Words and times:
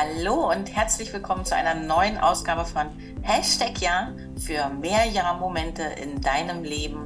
Hallo 0.00 0.52
und 0.52 0.76
herzlich 0.76 1.12
willkommen 1.12 1.44
zu 1.44 1.56
einer 1.56 1.74
neuen 1.74 2.18
Ausgabe 2.18 2.64
von 2.64 2.86
Hashtag 3.22 3.80
Ja 3.80 4.12
für 4.36 4.68
mehr 4.68 5.04
Ja-Momente 5.06 5.82
in 5.82 6.20
deinem 6.20 6.62
Leben. 6.62 7.00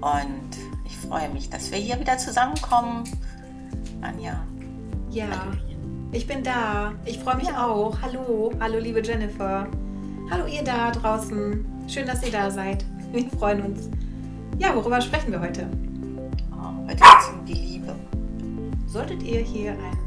Und 0.00 0.50
ich 0.86 0.96
freue 0.96 1.28
mich, 1.30 1.50
dass 1.50 1.72
wir 1.72 1.78
hier 1.78 1.98
wieder 1.98 2.16
zusammenkommen. 2.16 3.02
Anja. 4.00 4.44
Ja, 5.10 5.48
ich 6.12 6.24
bin 6.24 6.44
da. 6.44 6.92
Ich 7.04 7.18
freue 7.18 7.34
mich 7.34 7.48
ja. 7.48 7.66
auch. 7.66 8.00
Hallo, 8.00 8.52
hallo 8.60 8.78
liebe 8.78 9.02
Jennifer. 9.02 9.66
Hallo 10.30 10.46
ihr 10.46 10.62
da 10.62 10.92
draußen. 10.92 11.66
Schön, 11.88 12.06
dass 12.06 12.22
ihr 12.22 12.30
da 12.30 12.48
seid. 12.48 12.84
Wir 13.10 13.28
freuen 13.30 13.60
uns. 13.60 13.90
Ja, 14.58 14.72
worüber 14.72 15.00
sprechen 15.00 15.32
wir 15.32 15.40
heute? 15.40 15.68
Oh, 16.52 16.86
heute 16.86 16.94
geht 16.94 17.18
es 17.18 17.28
um 17.28 17.44
die 17.44 17.54
Liebe. 17.54 17.92
Solltet 18.86 19.20
ihr 19.24 19.40
hier 19.40 19.72
ein 19.72 20.03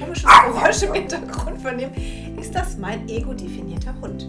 komisches 0.00 0.24
Geräusch 0.24 0.82
im 0.82 0.94
Hintergrund 0.94 1.60
vernehmen, 1.60 1.92
ist 2.38 2.54
das 2.54 2.76
mein 2.78 3.08
ego-definierter 3.08 3.94
Hund. 4.00 4.26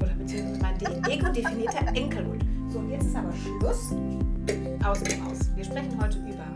Oder 0.00 0.12
beziehungsweise 0.18 0.60
mein 0.60 1.10
ego-definierter 1.10 1.88
Enkelhund. 1.94 2.44
So, 2.70 2.78
und 2.78 2.90
jetzt 2.90 3.06
ist 3.06 3.16
aber 3.16 3.32
Schluss. 3.32 3.94
Aus 4.84 5.02
dem 5.02 5.26
Aus. 5.26 5.38
Wir 5.54 5.64
sprechen 5.64 5.96
heute 6.02 6.18
über 6.18 6.46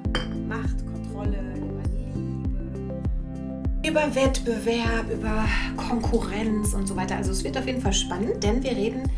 Macht, 0.48 0.84
Kontrolle, 0.86 1.38
über 1.56 1.82
Liebe, 1.92 3.02
über 3.88 4.14
Wettbewerb, 4.14 5.10
über 5.12 5.44
Konkurrenz 5.76 6.74
und 6.74 6.86
so 6.86 6.96
weiter. 6.96 7.16
Also 7.16 7.30
es 7.30 7.44
wird 7.44 7.56
auf 7.56 7.66
jeden 7.66 7.80
Fall 7.80 7.92
spannend, 7.92 8.42
denn 8.42 8.62
wir 8.62 8.72
reden 8.72 9.10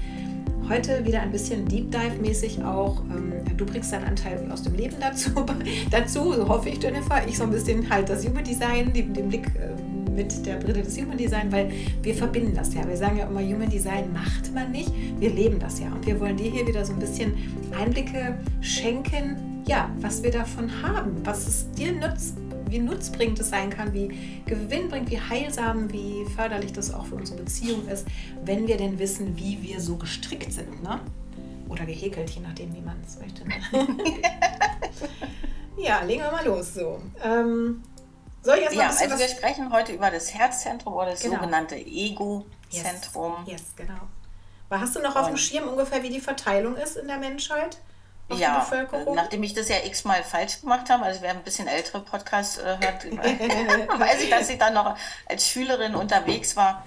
heute 0.68 1.04
wieder 1.04 1.20
ein 1.20 1.30
bisschen 1.30 1.66
Deep 1.66 1.90
Dive-mäßig 1.90 2.62
auch. 2.62 3.02
Ähm, 3.10 3.32
du 3.56 3.64
bringst 3.64 3.92
deinen 3.92 4.04
Anteil 4.04 4.50
aus 4.50 4.62
dem 4.62 4.74
Leben 4.74 4.96
dazu, 5.00 5.30
dazu, 5.90 6.32
so 6.32 6.48
hoffe 6.48 6.68
ich, 6.68 6.82
Jennifer. 6.82 7.26
Ich 7.26 7.38
so 7.38 7.44
ein 7.44 7.50
bisschen 7.50 7.88
halt 7.88 8.08
das 8.08 8.26
Human 8.26 8.44
Design, 8.44 8.92
den, 8.92 9.14
den 9.14 9.28
Blick 9.28 9.46
äh, 9.56 9.80
mit 10.10 10.44
der 10.46 10.56
Brille 10.56 10.82
des 10.82 10.98
Human 10.98 11.16
Design, 11.16 11.50
weil 11.52 11.70
wir 12.02 12.14
verbinden 12.14 12.54
das 12.54 12.74
ja. 12.74 12.86
Wir 12.86 12.96
sagen 12.96 13.18
ja 13.18 13.26
immer, 13.26 13.40
Human 13.40 13.70
Design 13.70 14.12
macht 14.12 14.52
man 14.52 14.72
nicht, 14.72 14.92
wir 15.18 15.30
leben 15.30 15.58
das 15.58 15.80
ja. 15.80 15.92
Und 15.92 16.06
wir 16.06 16.18
wollen 16.20 16.36
dir 16.36 16.50
hier 16.50 16.66
wieder 16.66 16.84
so 16.84 16.92
ein 16.92 16.98
bisschen 16.98 17.34
Einblicke 17.78 18.38
schenken, 18.60 19.62
ja, 19.66 19.90
was 20.00 20.22
wir 20.22 20.30
davon 20.30 20.70
haben, 20.82 21.12
was 21.24 21.46
es 21.46 21.70
dir 21.72 21.92
nützt 21.92 22.36
wie 22.70 22.78
nutzbringend 22.78 23.38
es 23.40 23.50
sein 23.50 23.70
kann, 23.70 23.92
wie 23.92 24.42
gewinnbringend, 24.46 25.10
wie 25.10 25.20
heilsam, 25.20 25.92
wie 25.92 26.24
förderlich 26.36 26.72
das 26.72 26.92
auch 26.92 27.06
für 27.06 27.16
unsere 27.16 27.42
Beziehung 27.42 27.88
ist, 27.88 28.06
wenn 28.44 28.66
wir 28.66 28.76
denn 28.76 28.98
wissen, 28.98 29.36
wie 29.36 29.62
wir 29.62 29.80
so 29.80 29.96
gestrickt 29.96 30.52
sind. 30.52 30.82
Ne? 30.82 31.00
Oder 31.68 31.84
gehäkelt, 31.84 32.30
je 32.30 32.40
nachdem, 32.40 32.74
wie 32.74 32.80
man 32.80 33.00
es 33.06 33.18
möchte. 33.18 33.46
Ne? 33.46 33.54
ja, 35.76 36.02
legen 36.02 36.22
wir 36.22 36.30
mal 36.30 36.44
los. 36.44 36.74
So. 36.74 37.00
Ähm, 37.22 37.82
soll 38.42 38.56
ich 38.58 38.62
erstmal 38.64 38.84
ja, 38.84 38.90
also 38.90 39.10
was... 39.10 39.18
wir 39.18 39.28
sprechen 39.28 39.72
heute 39.72 39.92
über 39.92 40.10
das 40.10 40.32
Herzzentrum 40.32 40.94
oder 40.94 41.10
das 41.10 41.20
genau. 41.20 41.36
sogenannte 41.36 41.76
Ego-Zentrum. 41.76 43.34
Yes, 43.46 43.60
yes, 43.60 43.76
genau. 43.76 44.00
Aber 44.70 44.80
hast 44.80 44.94
du 44.96 45.00
noch 45.00 45.16
auf 45.16 45.28
dem 45.28 45.36
Schirm 45.36 45.68
ungefähr, 45.68 46.02
wie 46.02 46.10
die 46.10 46.20
Verteilung 46.20 46.76
ist 46.76 46.96
in 46.96 47.08
der 47.08 47.18
Menschheit? 47.18 47.78
Ja, 48.34 48.66
nachdem 49.14 49.42
ich 49.42 49.54
das 49.54 49.68
ja 49.68 49.76
x-mal 49.84 50.22
falsch 50.22 50.60
gemacht 50.60 50.90
habe, 50.90 51.04
also 51.04 51.22
wer 51.22 51.30
ein 51.30 51.42
bisschen 51.42 51.66
ältere 51.66 52.00
Podcasts 52.00 52.58
äh, 52.58 52.76
hört, 52.78 53.04
weiß 54.00 54.22
ich, 54.22 54.30
dass 54.30 54.50
ich 54.50 54.58
dann 54.58 54.74
noch 54.74 54.96
als 55.26 55.48
Schülerin 55.48 55.94
unterwegs 55.94 56.56
war. 56.56 56.84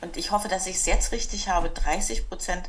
Und 0.00 0.16
ich 0.16 0.30
hoffe, 0.30 0.48
dass 0.48 0.66
ich 0.66 0.76
es 0.76 0.86
jetzt 0.86 1.12
richtig 1.12 1.48
habe. 1.48 1.70
30 1.70 2.28
Prozent 2.28 2.68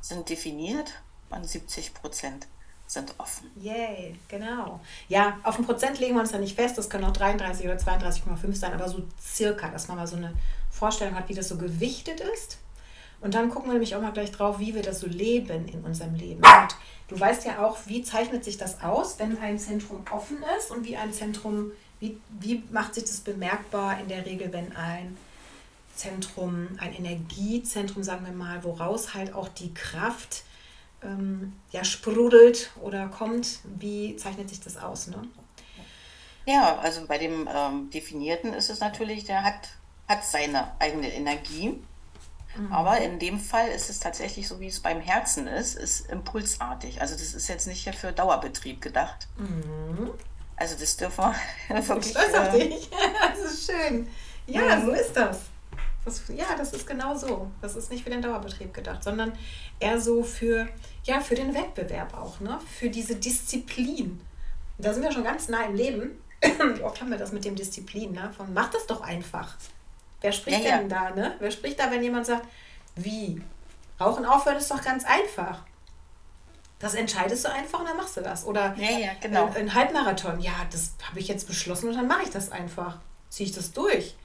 sind 0.00 0.28
definiert 0.28 0.92
und 1.28 1.46
70 1.46 1.94
Prozent 1.94 2.46
sind 2.86 3.14
offen. 3.18 3.50
Yay, 3.54 4.18
genau. 4.26 4.80
Ja, 5.08 5.38
auf 5.44 5.58
ein 5.58 5.64
Prozent 5.64 6.00
legen 6.00 6.14
wir 6.14 6.22
uns 6.22 6.32
da 6.32 6.38
nicht 6.38 6.56
fest. 6.56 6.76
Das 6.76 6.90
können 6.90 7.04
auch 7.04 7.12
33 7.12 7.64
oder 7.66 7.76
32,5 7.76 8.54
sein, 8.54 8.72
aber 8.72 8.88
so 8.88 9.02
circa, 9.20 9.68
dass 9.68 9.86
man 9.86 9.96
mal 9.96 10.06
so 10.06 10.16
eine 10.16 10.34
Vorstellung 10.70 11.14
hat, 11.14 11.28
wie 11.28 11.34
das 11.34 11.48
so 11.48 11.56
gewichtet 11.56 12.20
ist. 12.20 12.58
Und 13.20 13.34
dann 13.34 13.50
gucken 13.50 13.68
wir 13.68 13.74
nämlich 13.74 13.94
auch 13.94 14.00
mal 14.00 14.12
gleich 14.12 14.32
drauf, 14.32 14.58
wie 14.58 14.74
wir 14.74 14.82
das 14.82 15.00
so 15.00 15.06
leben 15.06 15.68
in 15.68 15.84
unserem 15.84 16.14
Leben. 16.14 16.40
Und 16.40 16.76
du 17.10 17.18
weißt 17.18 17.44
ja 17.44 17.66
auch, 17.66 17.78
wie 17.86 18.02
zeichnet 18.02 18.44
sich 18.44 18.56
das 18.56 18.82
aus, 18.82 19.18
wenn 19.18 19.38
ein 19.38 19.58
Zentrum 19.58 20.04
offen 20.10 20.38
ist 20.58 20.70
und 20.70 20.86
wie 20.86 20.96
ein 20.96 21.12
Zentrum, 21.12 21.72
wie, 21.98 22.18
wie 22.38 22.62
macht 22.70 22.94
sich 22.94 23.04
das 23.04 23.20
bemerkbar 23.20 24.00
in 24.00 24.08
der 24.08 24.24
Regel, 24.24 24.52
wenn 24.52 24.74
ein 24.76 25.16
Zentrum, 25.94 26.68
ein 26.78 26.94
Energiezentrum, 26.94 28.02
sagen 28.02 28.24
wir 28.24 28.32
mal, 28.32 28.64
woraus 28.64 29.12
halt 29.12 29.34
auch 29.34 29.48
die 29.48 29.74
Kraft 29.74 30.44
ähm, 31.02 31.52
ja, 31.72 31.84
sprudelt 31.84 32.70
oder 32.80 33.08
kommt, 33.08 33.58
wie 33.64 34.16
zeichnet 34.16 34.48
sich 34.48 34.60
das 34.60 34.76
aus? 34.76 35.08
Ne? 35.08 35.20
Ja, 36.46 36.78
also 36.78 37.06
bei 37.06 37.18
dem 37.18 37.48
ähm, 37.52 37.90
Definierten 37.90 38.54
ist 38.54 38.70
es 38.70 38.80
natürlich, 38.80 39.24
der 39.24 39.42
hat, 39.42 39.68
hat 40.08 40.24
seine 40.24 40.72
eigene 40.78 41.12
Energie 41.12 41.76
Mhm. 42.56 42.72
Aber 42.72 42.98
in 42.98 43.18
dem 43.18 43.38
Fall 43.38 43.68
ist 43.68 43.90
es 43.90 44.00
tatsächlich 44.00 44.48
so, 44.48 44.60
wie 44.60 44.68
es 44.68 44.80
beim 44.80 45.00
Herzen 45.00 45.46
ist, 45.46 45.76
ist 45.76 46.10
impulsartig. 46.10 47.00
Also 47.00 47.14
das 47.14 47.34
ist 47.34 47.48
jetzt 47.48 47.66
nicht 47.66 47.84
hier 47.84 47.92
für 47.92 48.12
Dauerbetrieb 48.12 48.80
gedacht. 48.80 49.28
Mhm. 49.36 50.10
Also 50.56 50.76
das 50.78 50.96
dürfen 50.96 51.24
wir 51.68 51.88
wirklich... 51.88 52.10
Stolz 52.12 52.34
auf 52.34 52.54
äh, 52.54 52.68
dich. 52.68 52.90
das 53.30 53.52
ist 53.52 53.70
schön. 53.70 54.06
Ja, 54.46 54.76
mhm. 54.76 54.86
so 54.86 54.90
ist 54.92 55.12
das. 55.14 55.40
das. 56.04 56.22
Ja, 56.28 56.56
das 56.56 56.72
ist 56.72 56.86
genau 56.86 57.16
so. 57.16 57.50
Das 57.62 57.76
ist 57.76 57.90
nicht 57.90 58.04
für 58.04 58.10
den 58.10 58.20
Dauerbetrieb 58.20 58.74
gedacht, 58.74 59.02
sondern 59.02 59.32
eher 59.78 60.00
so 60.00 60.22
für, 60.22 60.68
ja, 61.04 61.20
für 61.20 61.34
den 61.34 61.54
Wettbewerb 61.54 62.14
auch, 62.14 62.40
ne? 62.40 62.58
für 62.78 62.90
diese 62.90 63.16
Disziplin. 63.16 64.20
Da 64.78 64.92
sind 64.92 65.02
wir 65.02 65.12
schon 65.12 65.24
ganz 65.24 65.48
nah 65.48 65.64
im 65.64 65.74
Leben. 65.74 66.20
Wie 66.42 66.82
oft 66.82 67.00
haben 67.00 67.10
wir 67.10 67.18
das 67.18 67.32
mit 67.32 67.44
dem 67.44 67.54
Disziplin, 67.54 68.12
ne? 68.12 68.32
von 68.36 68.52
mach 68.52 68.70
das 68.70 68.86
doch 68.86 69.02
einfach. 69.02 69.56
Wer 70.20 70.32
spricht 70.32 70.64
ja, 70.64 70.78
denn 70.78 70.88
da, 70.88 71.10
ne? 71.10 71.34
Wer 71.38 71.50
spricht 71.50 71.78
da, 71.78 71.90
wenn 71.90 72.02
jemand 72.02 72.26
sagt, 72.26 72.46
wie? 72.96 73.42
Rauchen 74.00 74.24
aufhören 74.24 74.56
ist 74.56 74.70
doch 74.70 74.82
ganz 74.82 75.04
einfach. 75.04 75.62
Das 76.78 76.94
entscheidest 76.94 77.44
du 77.44 77.52
einfach 77.52 77.80
und 77.80 77.86
dann 77.86 77.96
machst 77.96 78.16
du 78.16 78.22
das. 78.22 78.46
Oder 78.46 78.74
ja, 78.76 78.98
ja, 78.98 79.12
genau. 79.20 79.46
ein, 79.46 79.56
ein 79.56 79.74
Halbmarathon. 79.74 80.40
Ja, 80.40 80.52
das 80.70 80.94
habe 81.06 81.20
ich 81.20 81.28
jetzt 81.28 81.46
beschlossen 81.46 81.88
und 81.88 81.94
dann 81.94 82.06
mache 82.06 82.22
ich 82.22 82.30
das 82.30 82.50
einfach. 82.50 82.98
Ziehe 83.28 83.48
ich 83.48 83.54
das 83.54 83.72
durch. 83.72 84.16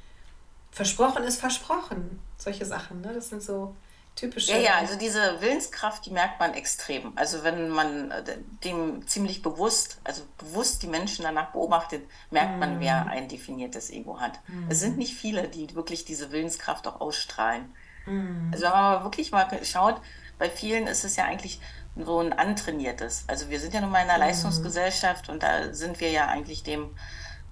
Versprochen 0.71 1.23
ist 1.23 1.39
versprochen. 1.39 2.19
Solche 2.37 2.65
Sachen, 2.65 3.01
ne? 3.01 3.13
Das 3.13 3.29
sind 3.29 3.43
so 3.43 3.75
typische. 4.15 4.53
Ja, 4.53 4.57
ja, 4.57 4.75
also 4.77 4.97
diese 4.97 5.41
Willenskraft, 5.41 6.05
die 6.05 6.11
merkt 6.11 6.39
man 6.39 6.53
extrem. 6.53 7.13
Also 7.15 7.43
wenn 7.43 7.69
man 7.69 8.11
äh, 8.11 8.37
dem 8.63 9.07
ziemlich 9.07 9.41
bewusst, 9.41 9.99
also 10.03 10.23
bewusst 10.37 10.81
die 10.83 10.87
Menschen 10.87 11.23
danach 11.23 11.51
beobachtet, 11.51 12.03
merkt 12.31 12.59
man, 12.59 12.79
wer 12.79 13.03
mhm. 13.03 13.09
ein 13.09 13.27
definiertes 13.27 13.89
Ego 13.89 14.19
hat. 14.19 14.39
Mm. 14.47 14.69
Es 14.69 14.79
sind 14.79 14.97
nicht 14.97 15.15
viele, 15.15 15.47
die 15.47 15.75
wirklich 15.75 16.05
diese 16.05 16.31
Willenskraft 16.31 16.87
auch 16.87 17.01
ausstrahlen. 17.01 17.73
Mm. 18.05 18.51
Also 18.51 18.65
wenn 18.65 18.71
man 18.71 19.03
wirklich 19.03 19.31
mal 19.31 19.47
schaut, 19.63 20.01
bei 20.39 20.49
vielen 20.49 20.87
ist 20.87 21.03
es 21.03 21.15
ja 21.15 21.25
eigentlich 21.25 21.59
so 21.97 22.19
ein 22.19 22.33
antrainiertes. 22.33 23.25
Also 23.27 23.49
wir 23.49 23.59
sind 23.59 23.73
ja 23.73 23.81
nun 23.81 23.91
mal 23.91 24.03
in 24.03 24.09
einer 24.09 24.15
mhm. 24.15 24.29
Leistungsgesellschaft 24.29 25.29
und 25.29 25.43
da 25.43 25.73
sind 25.73 25.99
wir 25.99 26.11
ja 26.11 26.27
eigentlich 26.27 26.63
dem 26.63 26.89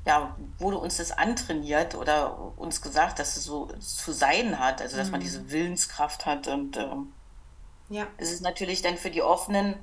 ja, 0.06 0.36
wurde 0.58 0.78
uns 0.78 0.97
das 0.97 1.12
antrainiert 1.12 1.96
oder 1.96 2.38
uns 2.58 2.81
gesagt, 2.81 3.19
dass 3.19 3.38
es 3.38 3.46
so 3.46 3.68
zu 3.80 4.12
sein 4.12 4.59
hat, 4.59 4.81
also 4.81 4.97
dass 4.97 5.08
mhm. 5.08 5.12
man 5.14 5.22
diese 5.22 5.50
Willenskraft 5.50 6.25
hat 6.25 6.47
und 6.47 6.78
ähm, 6.78 7.14
ja. 7.90 8.08
es 8.18 8.31
ist 8.31 8.41
natürlich 8.41 8.81
dann 8.81 8.97
für 8.97 9.12
die 9.12 9.22
Offenen 9.22 9.75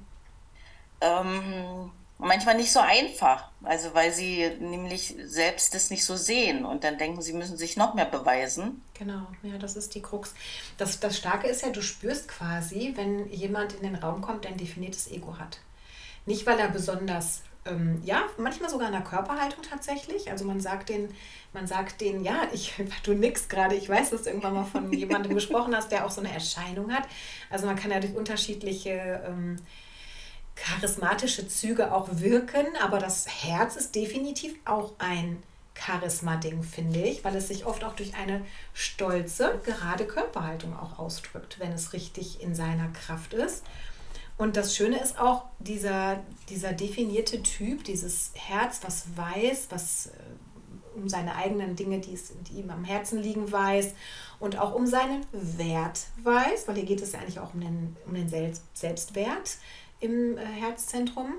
ähm, 1.00 1.90
manchmal 2.18 2.56
nicht 2.56 2.70
so 2.70 2.80
einfach, 2.80 3.48
also 3.62 3.94
weil 3.94 4.12
sie 4.12 4.50
nämlich 4.60 5.16
selbst 5.24 5.74
das 5.74 5.90
nicht 5.90 6.04
so 6.04 6.16
sehen 6.16 6.64
und 6.66 6.84
dann 6.84 6.98
denken, 6.98 7.22
sie 7.22 7.32
müssen 7.32 7.56
sich 7.56 7.76
noch 7.76 7.94
mehr 7.94 8.04
beweisen. 8.04 8.82
Genau, 8.94 9.26
ja, 9.42 9.56
das 9.56 9.76
ist 9.76 9.94
die 9.94 10.02
Krux. 10.02 10.34
Das, 10.76 11.00
das 11.00 11.16
Starke 11.16 11.48
ist 11.48 11.62
ja, 11.62 11.70
du 11.70 11.80
spürst 11.80 12.28
quasi, 12.28 12.92
wenn 12.96 13.30
jemand 13.30 13.72
in 13.72 13.82
den 13.82 13.94
Raum 13.94 14.20
kommt, 14.20 14.44
der 14.44 14.52
ein 14.52 14.58
definiertes 14.58 15.10
Ego 15.10 15.38
hat. 15.38 15.58
Nicht, 16.26 16.44
weil 16.46 16.58
er 16.58 16.68
besonders 16.68 17.40
ähm, 17.66 18.00
ja, 18.04 18.22
manchmal 18.38 18.70
sogar 18.70 18.88
in 18.88 18.94
der 18.94 19.02
Körperhaltung 19.02 19.62
tatsächlich. 19.62 20.30
Also 20.30 20.44
man 20.44 20.60
sagt 20.60 20.88
den, 20.88 21.14
man 21.52 21.66
sagt 21.66 22.00
den, 22.00 22.24
ja, 22.24 22.48
ich, 22.52 22.74
du 23.02 23.12
nix 23.12 23.48
gerade, 23.48 23.74
ich 23.74 23.88
weiß, 23.88 24.10
dass 24.10 24.22
du 24.22 24.30
irgendwann 24.30 24.54
mal 24.54 24.64
von 24.64 24.92
jemandem 24.92 25.34
gesprochen 25.34 25.74
hast, 25.74 25.92
der 25.92 26.06
auch 26.06 26.10
so 26.10 26.20
eine 26.20 26.32
Erscheinung 26.32 26.92
hat. 26.92 27.04
Also 27.50 27.66
man 27.66 27.76
kann 27.76 27.90
ja 27.90 28.00
durch 28.00 28.14
unterschiedliche 28.14 29.22
ähm, 29.26 29.56
charismatische 30.54 31.48
Züge 31.48 31.92
auch 31.92 32.08
wirken, 32.12 32.66
aber 32.82 32.98
das 32.98 33.26
Herz 33.44 33.76
ist 33.76 33.94
definitiv 33.94 34.54
auch 34.64 34.92
ein 34.98 35.42
Charisma-Ding, 35.74 36.62
finde 36.62 37.00
ich, 37.00 37.24
weil 37.24 37.34
es 37.36 37.48
sich 37.48 37.64
oft 37.64 37.84
auch 37.84 37.94
durch 37.94 38.14
eine 38.14 38.44
stolze, 38.74 39.60
gerade 39.64 40.04
Körperhaltung 40.06 40.76
auch 40.78 40.98
ausdrückt, 40.98 41.58
wenn 41.58 41.72
es 41.72 41.94
richtig 41.94 42.42
in 42.42 42.54
seiner 42.54 42.88
Kraft 42.88 43.32
ist. 43.32 43.64
Und 44.40 44.56
das 44.56 44.74
Schöne 44.74 44.98
ist 44.98 45.20
auch, 45.20 45.44
dieser, 45.58 46.22
dieser 46.48 46.72
definierte 46.72 47.42
Typ, 47.42 47.84
dieses 47.84 48.30
Herz, 48.32 48.80
was 48.82 49.04
weiß, 49.14 49.66
was 49.68 50.06
äh, 50.06 50.98
um 50.98 51.10
seine 51.10 51.36
eigenen 51.36 51.76
Dinge, 51.76 51.98
die, 51.98 52.14
es, 52.14 52.32
die 52.48 52.54
ihm 52.54 52.70
am 52.70 52.84
Herzen 52.84 53.18
liegen, 53.18 53.52
weiß 53.52 53.92
und 54.38 54.58
auch 54.58 54.74
um 54.74 54.86
seinen 54.86 55.26
Wert 55.32 56.06
weiß, 56.22 56.66
weil 56.66 56.76
hier 56.76 56.86
geht 56.86 57.02
es 57.02 57.12
ja 57.12 57.18
eigentlich 57.18 57.38
auch 57.38 57.52
um 57.52 57.60
den, 57.60 57.94
um 58.06 58.14
den 58.14 58.30
Selbstwert 58.72 59.58
im 60.00 60.38
äh, 60.38 60.40
Herzzentrum, 60.46 61.34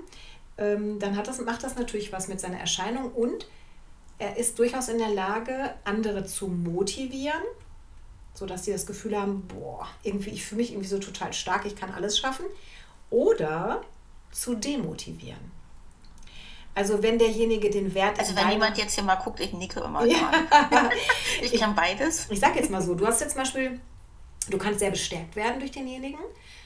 ähm, 0.56 1.00
dann 1.00 1.16
hat 1.16 1.26
das, 1.26 1.40
macht 1.40 1.64
das 1.64 1.74
natürlich 1.74 2.12
was 2.12 2.28
mit 2.28 2.38
seiner 2.38 2.60
Erscheinung 2.60 3.10
und 3.10 3.48
er 4.20 4.36
ist 4.36 4.60
durchaus 4.60 4.86
in 4.86 4.98
der 4.98 5.10
Lage, 5.10 5.74
andere 5.82 6.24
zu 6.24 6.46
motivieren, 6.46 7.42
sodass 8.32 8.64
sie 8.64 8.70
das 8.70 8.86
Gefühl 8.86 9.20
haben, 9.20 9.48
boah, 9.48 9.88
irgendwie, 10.04 10.30
ich 10.30 10.44
fühle 10.44 10.60
mich 10.60 10.70
irgendwie 10.70 10.88
so 10.88 11.00
total 11.00 11.32
stark, 11.32 11.66
ich 11.66 11.74
kann 11.74 11.90
alles 11.90 12.16
schaffen. 12.16 12.46
Oder 13.12 13.82
zu 14.32 14.54
demotivieren. 14.54 15.52
Also 16.74 17.02
wenn 17.02 17.18
derjenige 17.18 17.68
den 17.68 17.94
Wert. 17.94 18.18
Also 18.18 18.34
wenn 18.34 18.48
jemand 18.50 18.78
jetzt 18.78 18.94
hier 18.94 19.04
mal 19.04 19.16
guckt, 19.16 19.40
ich 19.40 19.52
nicke 19.52 19.80
immer. 19.80 20.04
Ja. 20.06 20.32
ich 21.42 21.52
kann 21.60 21.74
beides. 21.74 22.26
Ich 22.30 22.40
sag 22.40 22.56
jetzt 22.56 22.70
mal 22.70 22.80
so, 22.80 22.94
du 22.94 23.06
hast 23.06 23.20
jetzt 23.20 23.32
zum 23.32 23.42
Beispiel, 23.42 23.80
du 24.48 24.56
kannst 24.56 24.80
sehr 24.80 24.90
bestärkt 24.90 25.36
werden 25.36 25.60
durch 25.60 25.70
denjenigen. 25.70 26.20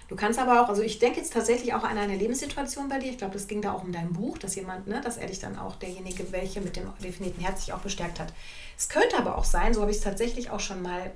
Du 0.09 0.15
kannst 0.15 0.39
aber 0.39 0.63
auch, 0.63 0.69
also 0.69 0.83
ich 0.83 1.01
denke 1.01 1.19
jetzt 1.19 1.33
tatsächlich 1.33 1.75
auch 1.75 1.83
an 1.83 1.99
eine 1.99 2.15
Lebenssituation 2.15 2.89
bei 2.89 3.01
dir. 3.01 3.11
Ich 3.11 3.19
glaube, 3.19 3.33
das 3.33 3.49
ging 3.49 3.61
da 3.61 3.73
auch 3.73 3.83
um 3.83 3.91
dein 3.91 4.13
Buch, 4.13 4.39
dass 4.39 4.55
jemand, 4.55 4.87
ne, 4.87 5.01
dass 5.01 5.17
er 5.17 5.27
dich 5.27 5.41
dann 5.41 5.59
auch, 5.59 5.75
derjenige, 5.75 6.31
welche 6.31 6.61
mit 6.61 6.77
dem 6.77 6.93
definierten 7.03 7.43
Herz 7.43 7.65
sich 7.65 7.75
auch 7.75 7.81
bestärkt 7.81 8.21
hat. 8.21 8.33
Es 8.79 8.89
könnte 8.89 9.19
aber 9.19 9.37
auch 9.37 9.45
sein, 9.45 9.75
so 9.75 9.81
habe 9.81 9.91
ich 9.91 9.97
es 9.97 10.05
tatsächlich 10.05 10.51
auch 10.51 10.61
schon 10.61 10.81
mal 10.83 11.11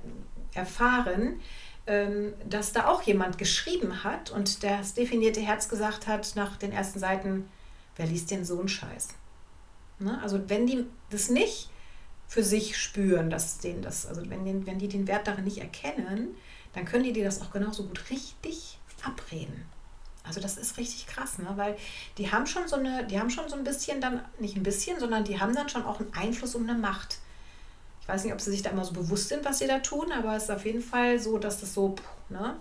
erfahren, 0.53 1.39
dass 1.85 2.73
da 2.73 2.87
auch 2.87 3.01
jemand 3.01 3.37
geschrieben 3.37 4.03
hat 4.03 4.29
und 4.29 4.63
das 4.63 4.93
definierte 4.93 5.41
Herz 5.41 5.67
gesagt 5.67 6.07
hat 6.07 6.33
nach 6.35 6.57
den 6.57 6.71
ersten 6.71 6.99
Seiten, 6.99 7.49
wer 7.95 8.05
liest 8.05 8.31
denn 8.31 8.45
so 8.45 8.59
einen 8.59 8.69
Scheiß? 8.69 9.09
Ne? 9.99 10.19
Also 10.21 10.47
wenn 10.47 10.67
die 10.67 10.85
das 11.09 11.29
nicht 11.29 11.69
für 12.27 12.43
sich 12.43 12.77
spüren, 12.77 13.29
dass 13.29 13.57
denen 13.57 13.81
das, 13.81 14.05
also 14.05 14.21
wenn, 14.29 14.65
wenn 14.65 14.79
die 14.79 14.87
den 14.87 15.07
Wert 15.07 15.27
darin 15.27 15.43
nicht 15.43 15.57
erkennen, 15.57 16.35
dann 16.73 16.85
können 16.85 17.03
die 17.03 17.13
dir 17.13 17.25
das 17.25 17.41
auch 17.41 17.51
genauso 17.51 17.83
gut 17.83 18.09
richtig 18.09 18.79
abreden. 19.03 19.65
Also 20.23 20.39
das 20.39 20.57
ist 20.57 20.77
richtig 20.77 21.07
krass, 21.07 21.39
ne? 21.39 21.51
weil 21.55 21.75
die 22.17 22.31
haben 22.31 22.45
schon 22.45 22.67
so 22.67 22.75
eine, 22.75 23.05
die 23.07 23.19
haben 23.19 23.29
schon 23.29 23.49
so 23.49 23.55
ein 23.55 23.63
bisschen 23.63 23.99
dann, 23.99 24.23
nicht 24.39 24.55
ein 24.55 24.63
bisschen, 24.63 24.99
sondern 24.99 25.23
die 25.23 25.39
haben 25.39 25.55
dann 25.55 25.67
schon 25.67 25.83
auch 25.83 25.99
einen 25.99 26.13
Einfluss 26.13 26.55
um 26.55 26.69
eine 26.69 26.77
Macht. 26.77 27.19
Ich 28.01 28.07
weiß 28.07 28.23
nicht, 28.23 28.33
ob 28.33 28.41
sie 28.41 28.51
sich 28.51 28.61
da 28.61 28.71
immer 28.71 28.83
so 28.83 28.93
bewusst 28.93 29.29
sind, 29.29 29.45
was 29.45 29.59
sie 29.59 29.67
da 29.67 29.79
tun, 29.79 30.11
aber 30.11 30.35
es 30.35 30.43
ist 30.43 30.51
auf 30.51 30.65
jeden 30.65 30.81
Fall 30.81 31.19
so, 31.19 31.37
dass 31.37 31.59
das 31.59 31.73
so, 31.73 31.95
ne? 32.29 32.57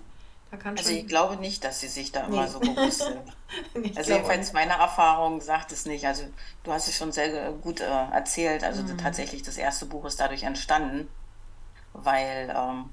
also 0.64 0.90
ich 0.90 1.06
glaube 1.06 1.36
nicht, 1.36 1.62
dass 1.62 1.80
sie 1.80 1.86
sich 1.86 2.10
da 2.10 2.26
immer 2.26 2.42
nee. 2.42 2.48
so 2.48 2.58
bewusst 2.58 3.02
sind. 3.02 3.96
also 3.96 4.12
jedenfalls 4.12 4.52
meine 4.52 4.72
Erfahrung 4.72 5.40
sagt 5.40 5.70
es 5.70 5.86
nicht. 5.86 6.06
Also 6.06 6.24
du 6.64 6.72
hast 6.72 6.88
es 6.88 6.96
schon 6.96 7.12
sehr 7.12 7.52
gut 7.52 7.80
äh, 7.80 7.84
erzählt. 7.84 8.64
Also 8.64 8.82
mhm. 8.82 8.98
tatsächlich 8.98 9.42
das 9.42 9.56
erste 9.56 9.86
Buch 9.86 10.04
ist 10.04 10.18
dadurch 10.18 10.42
entstanden, 10.42 11.08
weil 11.92 12.52
ähm, 12.56 12.86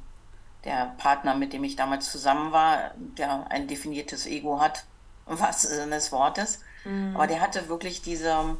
der 0.66 0.94
Partner, 0.98 1.34
mit 1.34 1.52
dem 1.54 1.64
ich 1.64 1.76
damals 1.76 2.12
zusammen 2.12 2.52
war, 2.52 2.92
der 2.96 3.50
ein 3.50 3.68
definiertes 3.68 4.28
Ego 4.28 4.60
hat, 4.60 4.86
was 5.26 5.64
Sinne 5.64 5.96
des 5.96 6.12
Wortes. 6.12 6.60
Mhm. 6.86 7.16
Aber 7.16 7.26
der 7.26 7.42
hatte 7.42 7.70
wirklich 7.70 8.04
diese, 8.04 8.56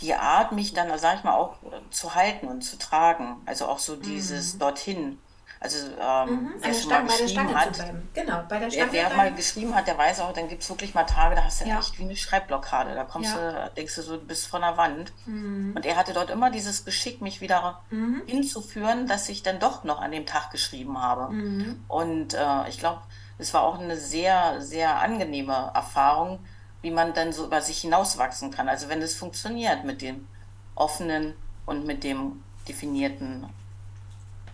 die 0.00 0.14
Art, 0.14 0.52
mich 0.52 0.72
dann, 0.72 0.96
sag 0.98 1.18
ich 1.18 1.24
mal, 1.24 1.34
auch 1.34 1.56
zu 1.90 2.14
halten 2.14 2.46
und 2.48 2.62
zu 2.62 2.78
tragen. 2.78 3.36
Also 3.46 3.66
auch 3.66 3.78
so 3.78 3.96
dieses 3.96 4.54
mhm. 4.54 4.58
dorthin. 4.58 5.18
Also 5.62 5.76
ähm, 6.00 6.30
mhm, 6.30 6.54
wer 6.60 6.72
schon 6.72 6.82
Stange, 6.84 7.06
mal 7.06 7.18
geschrieben 7.18 7.54
hat, 7.54 7.84
genau, 8.14 8.42
bei 8.48 8.58
der 8.58 8.70
Stange 8.70 8.92
wer, 8.92 9.10
wer 9.10 9.16
mal 9.16 9.34
geschrieben 9.34 9.74
hat, 9.74 9.86
der 9.86 9.98
weiß 9.98 10.20
auch, 10.20 10.32
dann 10.32 10.48
gibt 10.48 10.62
es 10.62 10.70
wirklich 10.70 10.94
mal 10.94 11.04
Tage, 11.04 11.34
da 11.36 11.44
hast 11.44 11.60
du 11.60 11.66
ja. 11.66 11.78
echt 11.78 11.98
wie 11.98 12.04
eine 12.04 12.16
Schreibblockade. 12.16 12.94
Da 12.94 13.04
kommst 13.04 13.34
ja. 13.34 13.66
du, 13.66 13.70
denkst 13.76 13.94
du 13.94 14.02
so, 14.02 14.16
du 14.16 14.24
bist 14.24 14.46
von 14.46 14.62
der 14.62 14.78
Wand. 14.78 15.12
Mhm. 15.26 15.74
Und 15.76 15.84
er 15.84 15.96
hatte 15.96 16.14
dort 16.14 16.30
immer 16.30 16.50
dieses 16.50 16.86
Geschick, 16.86 17.20
mich 17.20 17.42
wieder 17.42 17.82
mhm. 17.90 18.22
hinzuführen, 18.24 19.06
dass 19.06 19.28
ich 19.28 19.42
dann 19.42 19.58
doch 19.58 19.84
noch 19.84 20.00
an 20.00 20.12
dem 20.12 20.24
Tag 20.24 20.50
geschrieben 20.50 20.98
habe. 20.98 21.30
Mhm. 21.30 21.84
Und 21.88 22.32
äh, 22.32 22.68
ich 22.70 22.78
glaube, 22.78 23.02
es 23.36 23.52
war 23.52 23.62
auch 23.62 23.78
eine 23.78 23.98
sehr, 23.98 24.62
sehr 24.62 24.98
angenehme 24.98 25.72
Erfahrung, 25.74 26.38
wie 26.82 26.90
man 26.90 27.12
dann 27.12 27.32
so 27.32 27.46
über 27.46 27.60
sich 27.60 27.78
hinauswachsen 27.80 28.50
kann. 28.50 28.68
Also 28.68 28.88
wenn 28.88 29.02
es 29.02 29.14
funktioniert 29.14 29.84
mit 29.84 30.02
dem 30.02 30.26
offenen 30.74 31.34
und 31.66 31.86
mit 31.86 32.04
dem 32.04 32.42
definierten 32.66 33.46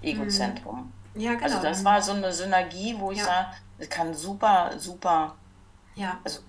Egozentrum. 0.03 0.93
Mhm. 1.15 1.21
Ja, 1.21 1.35
genau. 1.35 1.45
Also 1.45 1.63
das 1.63 1.85
war 1.85 2.03
so 2.03 2.13
eine 2.13 2.33
Synergie, 2.33 2.97
wo 2.99 3.13
ich 3.13 3.19
ja. 3.19 3.25
sage, 3.25 3.47
es 3.79 3.89
kann 3.89 4.15
super, 4.15 4.73
super 4.79 5.35
ja. 5.95 6.19
also 6.25 6.41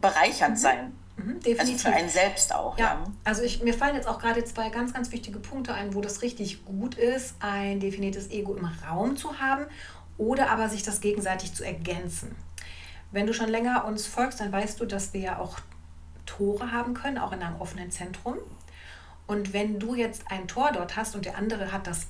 bereichernd 0.00 0.56
mhm. 0.56 0.60
sein. 0.60 0.92
Mhm, 1.16 1.40
also 1.58 1.72
für 1.74 1.88
einen 1.88 2.08
selbst 2.08 2.54
auch. 2.54 2.78
Ja, 2.78 2.84
ja. 2.84 3.04
also 3.24 3.42
ich, 3.42 3.62
mir 3.62 3.74
fallen 3.74 3.94
jetzt 3.94 4.08
auch 4.08 4.18
gerade 4.18 4.44
zwei 4.44 4.70
ganz, 4.70 4.94
ganz 4.94 5.10
wichtige 5.12 5.38
Punkte 5.38 5.74
ein, 5.74 5.94
wo 5.94 6.00
das 6.00 6.22
richtig 6.22 6.64
gut 6.64 6.94
ist, 6.94 7.34
ein 7.40 7.80
definiertes 7.80 8.30
Ego 8.30 8.54
im 8.54 8.64
Raum 8.64 9.16
zu 9.16 9.38
haben 9.38 9.66
oder 10.16 10.50
aber 10.50 10.68
sich 10.68 10.82
das 10.82 11.00
gegenseitig 11.00 11.54
zu 11.54 11.64
ergänzen. 11.64 12.36
Wenn 13.12 13.26
du 13.26 13.34
schon 13.34 13.48
länger 13.48 13.84
uns 13.84 14.06
folgst, 14.06 14.40
dann 14.40 14.52
weißt 14.52 14.80
du, 14.80 14.86
dass 14.86 15.12
wir 15.12 15.20
ja 15.20 15.38
auch 15.38 15.58
Tore 16.26 16.72
haben 16.72 16.94
können, 16.94 17.18
auch 17.18 17.32
in 17.32 17.42
einem 17.42 17.60
offenen 17.60 17.90
Zentrum. 17.90 18.36
Und 19.26 19.52
wenn 19.52 19.78
du 19.78 19.94
jetzt 19.94 20.24
ein 20.28 20.48
Tor 20.48 20.70
dort 20.72 20.96
hast 20.96 21.14
und 21.14 21.24
der 21.24 21.36
andere 21.36 21.70
hat 21.70 21.86
das, 21.86 22.08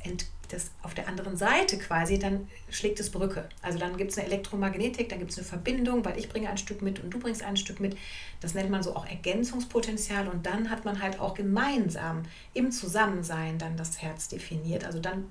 das 0.49 0.71
auf 0.83 0.95
der 0.95 1.07
anderen 1.07 1.37
Seite 1.37 1.79
quasi, 1.79 2.19
dann 2.19 2.49
schlägt 2.71 2.99
es 2.99 3.11
Brücke. 3.11 3.47
Also 3.61 3.79
dann 3.79 3.97
gibt 3.97 4.11
es 4.11 4.19
eine 4.19 4.27
Elektromagnetik, 4.27 5.11
dann 5.11 5.19
gibt 5.19 5.31
es 5.31 5.39
eine 5.39 5.47
Verbindung, 5.47 6.05
weil 6.05 6.19
ich 6.19 6.31
bringe 6.31 6.49
ein 6.49 6.57
Stück 6.57 6.81
mit 6.81 6.99
und 7.01 7.11
du 7.11 7.19
bringst 7.19 7.43
ein 7.43 7.59
Stück 7.59 7.79
mit. 7.79 7.97
Das 8.41 8.55
nennt 8.55 8.71
man 8.71 8.83
so 8.83 8.97
auch 8.97 9.07
Ergänzungspotenzial 9.07 10.29
und 10.29 10.47
dann 10.47 10.71
hat 10.71 10.87
man 10.87 11.03
halt 11.03 11.21
auch 11.21 11.35
gemeinsam 11.35 12.23
im 12.55 12.71
Zusammensein 12.73 13.59
dann 13.59 13.77
das 13.77 14.01
Herz 14.01 14.29
definiert. 14.29 14.85
Also 14.85 14.99
dann 14.99 15.29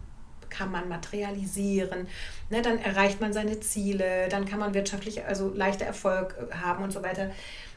kann 0.49 0.71
man 0.71 0.89
materialisieren, 0.89 2.07
ne, 2.49 2.61
dann 2.61 2.79
erreicht 2.79 3.21
man 3.21 3.33
seine 3.33 3.59
Ziele, 3.59 4.27
dann 4.29 4.45
kann 4.45 4.59
man 4.59 4.73
wirtschaftlich 4.73 5.25
also 5.25 5.49
leichter 5.53 5.85
Erfolg 5.85 6.35
äh, 6.37 6.55
haben 6.55 6.83
und 6.83 6.91
so 6.91 7.03
weiter. 7.03 7.31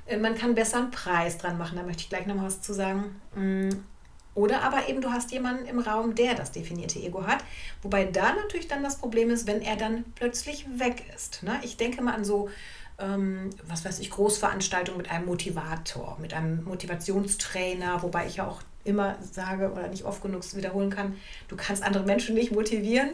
Äh, 0.06 0.16
man 0.18 0.34
kann 0.34 0.54
besser 0.54 0.78
einen 0.78 0.90
Preis 0.90 1.38
dran 1.38 1.58
machen, 1.58 1.76
da 1.76 1.82
möchte 1.82 2.02
ich 2.02 2.08
gleich 2.08 2.26
noch 2.26 2.42
was 2.42 2.62
zu 2.62 2.72
sagen. 2.72 3.20
Mm, 3.34 3.70
oder 4.34 4.62
aber 4.62 4.88
eben 4.88 5.02
du 5.02 5.10
hast 5.10 5.30
jemanden 5.30 5.66
im 5.66 5.78
Raum, 5.78 6.14
der 6.14 6.34
das 6.34 6.52
definierte 6.52 6.98
Ego 6.98 7.26
hat. 7.26 7.44
Wobei 7.82 8.04
da 8.04 8.32
natürlich 8.34 8.68
dann 8.68 8.82
das 8.82 8.96
Problem 8.96 9.30
ist, 9.30 9.46
wenn 9.46 9.60
er 9.60 9.76
dann 9.76 10.04
plötzlich 10.14 10.66
weg 10.78 11.04
ist. 11.14 11.42
Ne? 11.42 11.60
Ich 11.62 11.76
denke 11.76 12.02
mal 12.02 12.14
an 12.14 12.24
so, 12.24 12.48
ähm, 12.98 13.50
was 13.66 13.84
weiß 13.84 13.98
ich, 14.00 14.10
Großveranstaltungen 14.10 14.98
mit 14.98 15.10
einem 15.10 15.26
Motivator, 15.26 16.16
mit 16.20 16.32
einem 16.32 16.64
Motivationstrainer, 16.64 18.02
wobei 18.02 18.26
ich 18.26 18.36
ja 18.36 18.46
auch 18.46 18.62
immer 18.84 19.16
sage 19.20 19.70
oder 19.70 19.88
nicht 19.88 20.04
oft 20.04 20.22
genug 20.22 20.42
wiederholen 20.54 20.90
kann, 20.90 21.16
du 21.48 21.56
kannst 21.56 21.82
andere 21.82 22.04
Menschen 22.04 22.34
nicht 22.34 22.52
motivieren. 22.52 23.10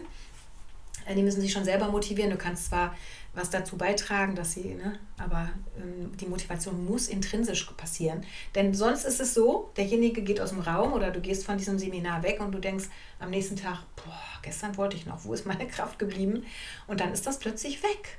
Äh, 1.07 1.15
die 1.15 1.23
müssen 1.23 1.41
sich 1.41 1.53
schon 1.53 1.65
selber 1.65 1.89
motivieren. 1.89 2.31
Du 2.31 2.37
kannst 2.37 2.67
zwar 2.67 2.95
was 3.35 3.51
dazu 3.51 3.77
beitragen, 3.77 4.35
dass 4.35 4.53
sie, 4.53 4.75
ne, 4.75 4.99
aber 5.17 5.49
ähm, 5.79 6.17
die 6.17 6.27
Motivation 6.27 6.85
muss 6.85 7.09
intrinsisch 7.09 7.65
passieren. 7.77 8.25
Denn 8.55 8.75
sonst 8.75 9.05
ist 9.05 9.21
es 9.21 9.35
so, 9.35 9.71
derjenige 9.77 10.23
geht 10.23 10.41
aus 10.41 10.51
dem 10.51 10.61
Raum 10.61 10.93
oder 10.93 11.11
du 11.11 11.21
gehst 11.21 11.45
von 11.45 11.57
diesem 11.57 11.79
Seminar 11.79 12.23
weg 12.23 12.41
und 12.41 12.53
du 12.53 12.59
denkst 12.59 12.87
am 13.21 13.31
nächsten 13.31 13.57
Tag, 13.57 13.85
boah, 13.97 14.41
gestern 14.43 14.77
wollte 14.77 14.97
ich 14.97 15.07
noch, 15.07 15.25
wo 15.25 15.35
ist 15.35 15.47
meine 15.47 15.67
Kraft 15.69 15.99
geblieben? 15.99 16.45
Und 16.87 17.01
dann 17.01 17.13
ist 17.13 17.27
das 17.27 17.39
plötzlich 17.39 17.83
weg. 17.83 18.19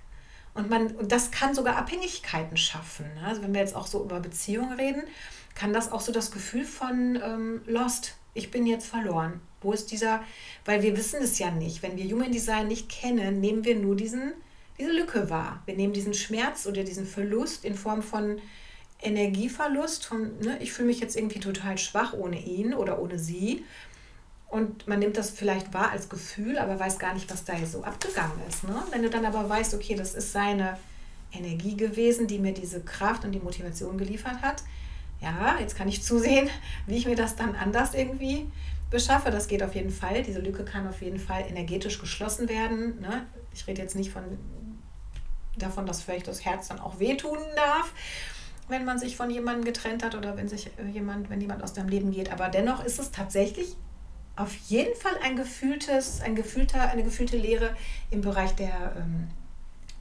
Und, 0.53 0.69
man, 0.69 0.87
und 0.95 1.11
das 1.11 1.31
kann 1.31 1.53
sogar 1.53 1.77
Abhängigkeiten 1.77 2.57
schaffen. 2.57 3.05
Ne? 3.15 3.27
Also 3.27 3.41
wenn 3.41 3.53
wir 3.53 3.61
jetzt 3.61 3.75
auch 3.75 3.87
so 3.87 4.03
über 4.03 4.19
Beziehungen 4.19 4.73
reden, 4.73 5.03
kann 5.55 5.73
das 5.73 5.91
auch 5.91 6.01
so 6.01 6.11
das 6.11 6.31
Gefühl 6.31 6.65
von 6.65 7.19
ähm, 7.23 7.61
Lost, 7.65 8.15
ich 8.33 8.51
bin 8.51 8.65
jetzt 8.65 8.87
verloren. 8.87 9.41
Wo 9.61 9.73
ist 9.73 9.91
dieser, 9.91 10.23
weil 10.65 10.81
wir 10.81 10.95
wissen 10.95 11.21
es 11.21 11.37
ja 11.39 11.51
nicht. 11.51 11.83
Wenn 11.83 11.97
wir 11.97 12.05
Human 12.05 12.31
Design 12.31 12.67
nicht 12.67 12.89
kennen, 12.89 13.41
nehmen 13.41 13.65
wir 13.65 13.75
nur 13.75 13.95
diesen 13.95 14.33
diese 14.79 14.91
Lücke 14.93 15.29
wahr. 15.29 15.61
Wir 15.65 15.75
nehmen 15.75 15.93
diesen 15.93 16.13
Schmerz 16.13 16.65
oder 16.65 16.83
diesen 16.83 17.05
Verlust 17.05 17.65
in 17.65 17.75
Form 17.75 18.01
von 18.01 18.39
Energieverlust, 19.01 20.05
von 20.05 20.39
ne, 20.39 20.57
ich 20.61 20.71
fühle 20.71 20.87
mich 20.87 20.99
jetzt 20.99 21.15
irgendwie 21.15 21.39
total 21.39 21.77
schwach 21.77 22.13
ohne 22.13 22.41
ihn 22.41 22.73
oder 22.73 23.01
ohne 23.01 23.19
sie. 23.19 23.65
Und 24.49 24.87
man 24.87 24.99
nimmt 24.99 25.15
das 25.15 25.29
vielleicht 25.29 25.73
wahr 25.73 25.91
als 25.91 26.09
Gefühl, 26.09 26.57
aber 26.57 26.79
weiß 26.79 26.97
gar 26.97 27.13
nicht, 27.13 27.31
was 27.31 27.45
da 27.45 27.53
so 27.65 27.83
abgegangen 27.83 28.39
ist. 28.47 28.63
Ne? 28.63 28.75
Wenn 28.91 29.03
du 29.03 29.09
dann 29.09 29.25
aber 29.25 29.47
weißt, 29.47 29.75
okay, 29.75 29.95
das 29.95 30.15
ist 30.15 30.31
seine 30.31 30.77
Energie 31.31 31.77
gewesen, 31.77 32.25
die 32.25 32.39
mir 32.39 32.53
diese 32.53 32.81
Kraft 32.81 33.23
und 33.23 33.31
die 33.31 33.39
Motivation 33.39 33.97
geliefert 33.97 34.41
hat, 34.41 34.63
ja, 35.21 35.57
jetzt 35.59 35.75
kann 35.75 35.87
ich 35.87 36.03
zusehen, 36.03 36.49
wie 36.87 36.97
ich 36.97 37.05
mir 37.05 37.15
das 37.15 37.35
dann 37.35 37.55
anders 37.55 37.93
irgendwie 37.93 38.47
beschaffe. 38.89 39.29
Das 39.29 39.47
geht 39.47 39.61
auf 39.61 39.75
jeden 39.75 39.91
Fall. 39.91 40.23
Diese 40.23 40.39
Lücke 40.39 40.65
kann 40.65 40.87
auf 40.87 41.01
jeden 41.03 41.19
Fall 41.19 41.45
energetisch 41.47 41.99
geschlossen 41.99 42.49
werden. 42.49 42.99
Ne? 43.01 43.27
Ich 43.53 43.67
rede 43.67 43.83
jetzt 43.83 43.95
nicht 43.95 44.11
von 44.11 44.23
davon, 45.57 45.85
dass 45.85 46.01
vielleicht 46.01 46.27
das 46.27 46.43
Herz 46.43 46.69
dann 46.69 46.79
auch 46.79 46.99
wehtun 46.99 47.37
darf, 47.55 47.91
wenn 48.67 48.85
man 48.85 48.97
sich 48.97 49.15
von 49.15 49.29
jemandem 49.29 49.65
getrennt 49.65 50.03
hat 50.03 50.15
oder 50.15 50.37
wenn 50.37 50.47
sich 50.47 50.71
jemand, 50.91 51.29
wenn 51.29 51.41
jemand 51.41 51.61
aus 51.63 51.73
deinem 51.73 51.89
Leben 51.89 52.11
geht. 52.11 52.31
Aber 52.31 52.49
dennoch 52.49 52.83
ist 52.83 52.97
es 52.97 53.11
tatsächlich 53.11 53.75
auf 54.39 54.55
jeden 54.69 54.95
Fall 54.95 55.17
ein 55.21 55.35
gefühltes, 55.35 56.21
ein 56.21 56.33
gefühlter, 56.33 56.89
eine 56.89 57.03
gefühlte 57.03 57.37
Lehre 57.37 57.75
im 58.09 58.21
Bereich 58.21 58.55
der 58.55 58.95
ähm, 58.95 59.27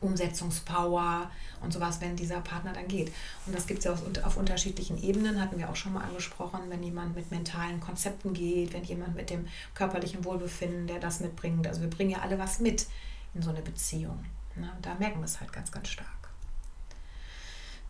Umsetzungspower 0.01 1.29
und 1.61 1.73
sowas, 1.73 2.01
wenn 2.01 2.15
dieser 2.15 2.41
Partner 2.41 2.73
dann 2.73 2.87
geht. 2.87 3.13
Und 3.47 3.55
das 3.55 3.67
gibt 3.67 3.81
es 3.81 3.87
ja 3.87 3.93
auf, 3.93 4.01
auf 4.23 4.37
unterschiedlichen 4.37 5.03
Ebenen, 5.03 5.41
hatten 5.41 5.59
wir 5.59 5.69
auch 5.69 5.75
schon 5.75 5.93
mal 5.93 6.05
angesprochen, 6.05 6.61
wenn 6.69 6.85
jemand 6.85 7.17
mit 7.17 7.33
mentalen 7.33 7.81
Konzepten 7.81 8.33
geht, 8.33 8.73
wenn 8.75 8.85
jemand 8.85 9.17
mit 9.17 9.29
dem 9.29 9.49
körperlichen 9.75 10.25
Wohlbefinden, 10.25 10.87
der 10.87 11.01
das 11.01 11.19
mitbringt. 11.19 11.67
Also 11.67 11.81
wir 11.81 11.91
bringen 11.91 12.11
ja 12.11 12.21
alle 12.21 12.39
was 12.39 12.61
mit 12.61 12.87
in 13.35 13.43
so 13.43 13.51
eine 13.51 13.61
Beziehung. 13.61 14.25
Ne? 14.55 14.71
Da 14.83 14.95
merken 14.95 15.19
wir 15.19 15.25
es 15.25 15.41
halt 15.41 15.53
ganz, 15.53 15.73
ganz 15.73 15.89
stark. 15.89 16.09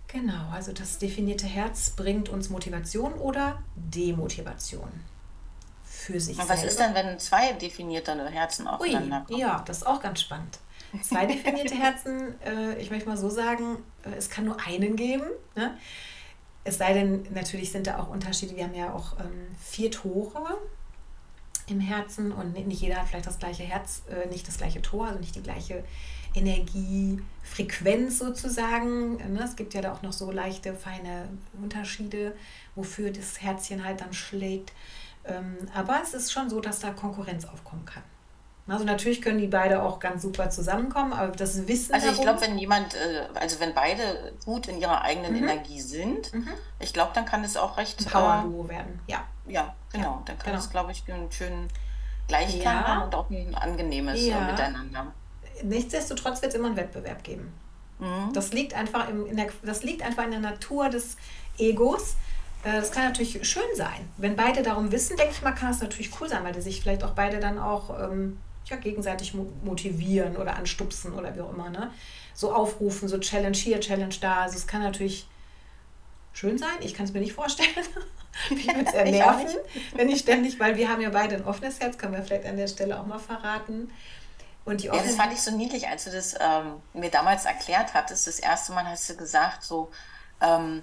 Genau, 0.07 0.49
also 0.51 0.73
das 0.73 0.97
definierte 0.97 1.47
Herz 1.47 1.91
bringt 1.91 2.31
uns 2.31 2.49
Motivation 2.49 3.13
oder 3.13 3.63
Demotivation 3.77 4.89
für 6.09 6.21
sich 6.21 6.39
Und 6.39 6.49
was 6.49 6.61
selber. 6.61 6.71
ist 6.71 6.81
denn, 6.81 6.95
wenn 6.95 7.19
zwei 7.19 7.53
definierte 7.53 8.29
Herzen 8.31 8.67
aufeinander 8.67 9.25
kommen? 9.27 9.39
Ja, 9.39 9.63
das 9.67 9.79
ist 9.79 9.87
auch 9.87 10.01
ganz 10.01 10.23
spannend. 10.23 10.59
Zwei 11.03 11.27
definierte 11.27 11.75
Herzen, 11.75 12.41
äh, 12.41 12.79
ich 12.81 12.91
möchte 12.91 13.07
mal 13.09 13.19
so 13.19 13.29
sagen, 13.29 13.77
äh, 14.05 14.17
es 14.17 14.31
kann 14.31 14.47
nur 14.47 14.57
einen 14.67 14.97
geben. 14.97 15.27
Ne? 15.55 15.77
Es 16.65 16.79
sei 16.79 16.95
denn, 16.95 17.27
natürlich 17.35 17.71
sind 17.73 17.87
da 17.87 17.99
auch 17.99 18.09
Unterschiede. 18.09 18.57
Wir 18.57 18.65
haben 18.65 18.75
ja 18.75 18.95
auch 18.95 19.19
ähm, 19.21 19.49
vier 19.61 19.91
Tore 19.91 20.57
im 21.67 21.81
Herzen 21.81 22.33
und 22.33 22.55
nicht 22.55 22.81
jeder 22.81 22.97
hat 22.97 23.09
vielleicht 23.09 23.27
das 23.27 23.39
gleiche 23.39 23.65
Herz, 23.65 24.03
äh, 24.09 24.27
nicht 24.29 24.49
das 24.49 24.57
gleiche 24.57 24.81
Tor, 24.81 25.09
also 25.09 25.19
nicht 25.19 25.35
die 25.35 25.43
gleiche 25.43 25.85
Energiefrequenz 26.35 28.19
sozusagen. 28.19 29.17
Ne? 29.35 29.43
Es 29.45 29.57
gibt 29.57 29.75
ja 29.75 29.83
da 29.83 29.93
auch 29.93 30.01
noch 30.01 30.15
so 30.15 30.31
leichte, 30.31 30.73
feine 30.73 31.29
Unterschiede, 31.63 32.35
wofür 32.75 33.11
das 33.11 33.43
Herzchen 33.43 33.85
halt 33.85 34.01
dann 34.01 34.15
schlägt. 34.15 34.73
Ähm, 35.29 35.57
aber 35.75 36.01
es 36.03 36.15
ist 36.15 36.33
schon 36.33 36.49
so, 36.51 36.61
dass 36.61 36.81
da 36.81 36.91
Konkurrenz 36.91 37.45
aufkommen 37.45 37.85
kann. 37.85 38.03
Also 38.67 38.85
natürlich 38.85 39.23
können 39.23 39.39
die 39.39 39.47
beide 39.47 39.83
auch 39.83 39.99
ganz 39.99 40.23
super 40.23 40.51
zusammenkommen, 40.51 41.15
aber 41.15 41.33
das 41.33 41.67
Wissen. 41.67 41.95
Also 41.95 42.09
ich 42.09 42.21
glaube, 42.21 42.43
wenn 42.43 42.59
jemand, 42.59 42.95
äh, 42.95 43.27
also 43.35 43.61
wenn 43.61 43.73
beide 43.73 44.35
gut 44.45 44.69
in 44.69 44.79
ihrer 44.79 45.01
eigenen 45.03 45.33
mhm. 45.33 45.45
Energie 45.45 45.81
sind, 45.81 46.35
mhm. 46.35 46.49
ich 46.79 46.93
glaube, 46.93 47.13
dann 47.15 47.25
kann 47.25 47.43
es 47.45 47.57
auch 47.57 47.79
recht. 47.79 47.99
Ein 48.01 48.11
Power-Duo 48.11 48.67
äh, 48.67 48.69
werden, 48.69 49.01
ja. 49.07 49.25
Ja, 49.47 49.75
genau. 49.91 50.23
Dann 50.27 50.37
kann 50.39 50.53
genau. 50.53 50.59
es, 50.59 50.69
glaube 50.69 50.93
ich, 50.93 51.03
einen 51.11 51.33
schönen 51.33 51.69
Gleichklang 52.27 52.85
ja. 52.87 53.05
und 53.05 53.15
auch 53.15 53.31
ein 53.31 53.55
angenehmes 53.55 54.27
ja. 54.27 54.41
Miteinander. 54.41 55.13
Nichtsdestotrotz 55.63 56.43
wird 56.43 56.53
es 56.53 56.59
immer 56.59 56.69
einen 56.69 56.77
Wettbewerb 56.77 57.25
geben. 57.25 57.55
Mhm. 57.99 58.33
Das, 58.35 58.53
liegt 58.53 58.75
einfach 58.75 59.09
im, 59.09 59.25
in 59.25 59.37
der, 59.37 59.49
das 59.63 59.83
liegt 59.83 60.03
einfach 60.03 60.25
in 60.25 60.33
der 60.33 60.41
Natur 60.41 60.91
des 60.91 61.17
Egos. 61.57 62.17
Das 62.65 62.91
kann 62.91 63.05
natürlich 63.05 63.49
schön 63.49 63.63
sein. 63.77 64.09
Wenn 64.17 64.37
beide 64.37 64.63
darum 64.63 64.91
wissen, 64.91 65.17
denke 65.17 65.33
ich 65.33 65.43
mal, 65.43 65.53
kann 65.53 65.71
es 65.71 65.81
natürlich 65.81 66.11
cool 66.21 66.29
sein, 66.29 66.45
weil 66.45 66.53
die 66.53 66.61
sich 66.61 66.81
vielleicht 66.83 67.05
auch 67.05 67.13
beide 67.13 67.39
dann 67.39 67.59
auch 67.59 67.99
ähm, 68.01 68.39
ja, 68.67 68.77
gegenseitig 68.77 69.35
motivieren 69.65 70.37
oder 70.37 70.57
anstupsen 70.57 71.13
oder 71.13 71.35
wie 71.37 71.41
auch 71.41 71.53
immer. 71.53 71.71
Ne? 71.71 71.91
So 72.35 72.53
aufrufen, 72.53 73.09
so 73.09 73.19
Challenge 73.19 73.57
hier, 73.57 73.81
Challenge 73.81 74.15
da. 74.21 74.43
Also 74.43 74.57
es 74.57 74.67
kann 74.67 74.83
natürlich 74.83 75.29
schön 76.33 76.59
sein. 76.59 76.77
Ich 76.81 76.95
kann 76.95 77.07
es 77.07 77.13
mir 77.13 77.21
nicht 77.21 77.33
vorstellen. 77.33 77.69
ich 78.51 78.67
würde 78.67 78.85
es 78.87 78.95
eher 78.95 79.05
nerven, 79.05 79.57
wenn 79.95 80.09
ich 80.09 80.21
ständig, 80.21 80.61
weil 80.61 80.77
wir 80.77 80.89
haben 80.89 81.01
ja 81.01 81.11
beide 81.11 81.37
ein 81.37 81.45
offenes 81.45 81.81
Herz, 81.81 81.99
können 81.99 82.13
wir 82.13 82.23
vielleicht 82.23 82.47
an 82.47 82.57
der 82.57 82.69
Stelle 82.69 82.99
auch 82.99 83.07
mal 83.07 83.19
verraten. 83.19 83.91
Und 84.65 84.83
die 84.83 84.87
ja, 84.87 84.93
das 84.93 85.17
fand 85.17 85.33
ich 85.33 85.41
so 85.41 85.51
niedlich, 85.51 85.89
als 85.89 86.05
du 86.05 86.11
das 86.11 86.35
ähm, 86.35 86.75
mir 86.93 87.11
damals 87.11 87.47
erklärt 87.47 87.95
hattest. 87.95 88.27
Das 88.27 88.39
erste 88.39 88.73
Mal 88.73 88.85
hast 88.85 89.09
du 89.09 89.17
gesagt, 89.17 89.65
so, 89.65 89.91
ähm, 90.43 90.83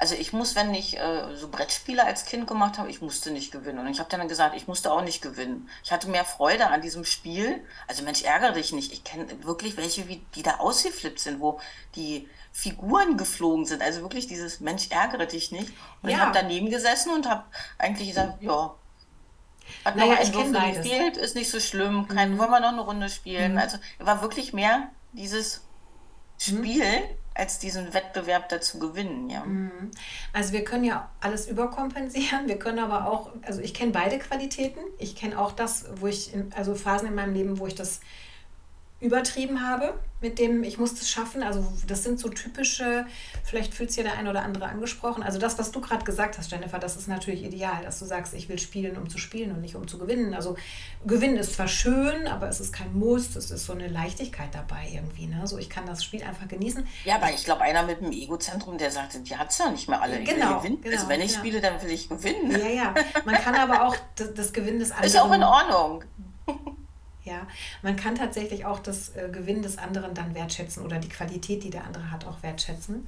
also 0.00 0.14
ich 0.14 0.32
muss, 0.32 0.56
wenn 0.56 0.72
ich 0.72 0.98
äh, 0.98 1.36
so 1.36 1.48
Brettspiele 1.48 2.02
als 2.02 2.24
Kind 2.24 2.46
gemacht 2.46 2.78
habe, 2.78 2.88
ich 2.88 3.02
musste 3.02 3.30
nicht 3.30 3.52
gewinnen. 3.52 3.80
Und 3.80 3.88
ich 3.88 3.98
habe 3.98 4.08
dann 4.08 4.26
gesagt, 4.28 4.56
ich 4.56 4.66
musste 4.66 4.90
auch 4.90 5.02
nicht 5.02 5.20
gewinnen. 5.20 5.68
Ich 5.84 5.92
hatte 5.92 6.08
mehr 6.08 6.24
Freude 6.24 6.68
an 6.68 6.80
diesem 6.80 7.04
Spiel. 7.04 7.62
Also 7.86 8.02
Mensch, 8.02 8.22
ärgere 8.22 8.52
dich 8.52 8.72
nicht. 8.72 8.94
Ich 8.94 9.04
kenne 9.04 9.26
wirklich 9.44 9.76
welche, 9.76 10.08
wie, 10.08 10.22
die 10.34 10.42
da 10.42 10.56
ausgeflippt 10.56 11.20
sind, 11.20 11.40
wo 11.40 11.60
die 11.96 12.26
Figuren 12.50 13.18
geflogen 13.18 13.66
sind. 13.66 13.82
Also 13.82 14.00
wirklich 14.00 14.26
dieses 14.26 14.60
Mensch, 14.60 14.88
ärgere 14.88 15.26
dich 15.26 15.52
nicht. 15.52 15.68
Und 16.00 16.08
ja. 16.08 16.16
ich 16.16 16.22
habe 16.22 16.32
daneben 16.32 16.70
gesessen 16.70 17.12
und 17.12 17.28
habe 17.28 17.44
eigentlich 17.76 18.08
gesagt, 18.08 18.42
ja, 18.42 18.74
hat 19.84 19.96
naja, 19.96 20.14
noch 20.14 20.20
ein 20.20 20.54
Würfel 20.54 20.72
gefehlt, 20.82 21.18
ist 21.18 21.34
nicht 21.34 21.50
so 21.50 21.60
schlimm. 21.60 22.08
Kein, 22.08 22.32
mhm. 22.32 22.38
Wollen 22.38 22.50
wir 22.50 22.60
noch 22.60 22.68
eine 22.68 22.80
Runde 22.80 23.10
spielen? 23.10 23.52
Mhm. 23.52 23.58
Also 23.58 23.76
war 23.98 24.22
wirklich 24.22 24.54
mehr 24.54 24.88
dieses 25.12 25.60
mhm. 26.38 26.56
Spiel. 26.56 27.00
Mhm 27.00 27.19
als 27.34 27.58
diesen 27.58 27.94
Wettbewerb 27.94 28.48
dazu 28.48 28.78
gewinnen, 28.78 29.30
ja. 29.30 29.44
Mhm. 29.44 29.90
Also 30.32 30.52
wir 30.52 30.64
können 30.64 30.84
ja 30.84 31.08
alles 31.20 31.48
überkompensieren, 31.48 32.48
wir 32.48 32.58
können 32.58 32.78
aber 32.78 33.10
auch, 33.10 33.30
also 33.42 33.60
ich 33.60 33.72
kenne 33.72 33.92
beide 33.92 34.18
Qualitäten. 34.18 34.80
Ich 34.98 35.16
kenne 35.16 35.38
auch 35.38 35.52
das, 35.52 35.86
wo 35.96 36.06
ich, 36.06 36.34
in, 36.34 36.52
also 36.54 36.74
Phasen 36.74 37.08
in 37.08 37.14
meinem 37.14 37.34
Leben, 37.34 37.58
wo 37.58 37.66
ich 37.66 37.74
das 37.74 38.00
übertrieben 39.00 39.66
habe 39.66 39.94
mit 40.20 40.38
dem, 40.38 40.62
ich 40.62 40.76
muss 40.78 40.94
das 40.94 41.08
schaffen. 41.08 41.42
Also 41.42 41.66
das 41.86 42.02
sind 42.02 42.20
so 42.20 42.28
typische, 42.28 43.06
vielleicht 43.42 43.72
fühlt 43.72 43.90
sich 43.90 44.04
ja 44.04 44.10
der 44.10 44.18
eine 44.18 44.28
oder 44.28 44.42
andere 44.42 44.66
angesprochen. 44.66 45.22
Also 45.22 45.38
das, 45.38 45.58
was 45.58 45.70
du 45.70 45.80
gerade 45.80 46.04
gesagt 46.04 46.36
hast, 46.36 46.50
Jennifer, 46.50 46.78
das 46.78 46.96
ist 46.96 47.08
natürlich 47.08 47.42
ideal, 47.42 47.82
dass 47.82 47.98
du 47.98 48.04
sagst, 48.04 48.34
ich 48.34 48.50
will 48.50 48.58
spielen, 48.58 48.98
um 48.98 49.08
zu 49.08 49.16
spielen 49.16 49.52
und 49.52 49.62
nicht 49.62 49.76
um 49.76 49.88
zu 49.88 49.98
gewinnen. 49.98 50.34
Also 50.34 50.56
gewinnen 51.06 51.38
ist 51.38 51.54
zwar 51.54 51.68
schön, 51.68 52.28
aber 52.28 52.48
es 52.48 52.60
ist 52.60 52.72
kein 52.74 52.92
Muss, 52.92 53.34
es 53.36 53.50
ist 53.50 53.64
so 53.64 53.72
eine 53.72 53.88
Leichtigkeit 53.88 54.50
dabei 54.54 54.90
irgendwie. 54.92 55.26
Ne? 55.26 55.46
So, 55.46 55.56
ich 55.56 55.70
kann 55.70 55.86
das 55.86 56.04
Spiel 56.04 56.22
einfach 56.22 56.46
genießen. 56.46 56.86
Ja, 57.06 57.16
aber 57.16 57.30
ich 57.30 57.44
glaube, 57.44 57.62
einer 57.62 57.84
mit 57.84 58.02
dem 58.02 58.12
Egozentrum, 58.12 58.76
der 58.76 58.90
sagt, 58.90 59.26
die 59.26 59.36
hat 59.36 59.50
es 59.50 59.56
ja 59.56 59.70
nicht 59.70 59.88
mehr 59.88 60.02
alle. 60.02 60.22
Genau, 60.22 60.60
genau, 60.60 60.76
Also 60.92 61.08
wenn 61.08 61.22
ich 61.22 61.32
ja. 61.32 61.38
spiele, 61.38 61.62
dann 61.62 61.80
will 61.82 61.90
ich 61.90 62.10
gewinnen. 62.10 62.50
Ja, 62.50 62.68
ja. 62.68 62.94
Man 63.24 63.36
kann 63.36 63.54
aber 63.54 63.86
auch 63.86 63.96
das, 64.16 64.34
das 64.34 64.52
Gewinnen 64.52 64.80
des 64.80 64.90
anderen... 64.90 65.06
Ist 65.06 65.18
auch 65.18 65.32
in 65.32 65.42
Ordnung. 65.42 66.04
Ja, 67.24 67.46
man 67.82 67.96
kann 67.96 68.14
tatsächlich 68.14 68.64
auch 68.64 68.78
das 68.78 69.14
äh, 69.14 69.28
Gewinn 69.30 69.62
des 69.62 69.76
anderen 69.76 70.14
dann 70.14 70.34
wertschätzen 70.34 70.84
oder 70.84 70.98
die 70.98 71.08
Qualität, 71.08 71.62
die 71.62 71.70
der 71.70 71.84
andere 71.84 72.10
hat, 72.10 72.26
auch 72.26 72.42
wertschätzen. 72.42 73.06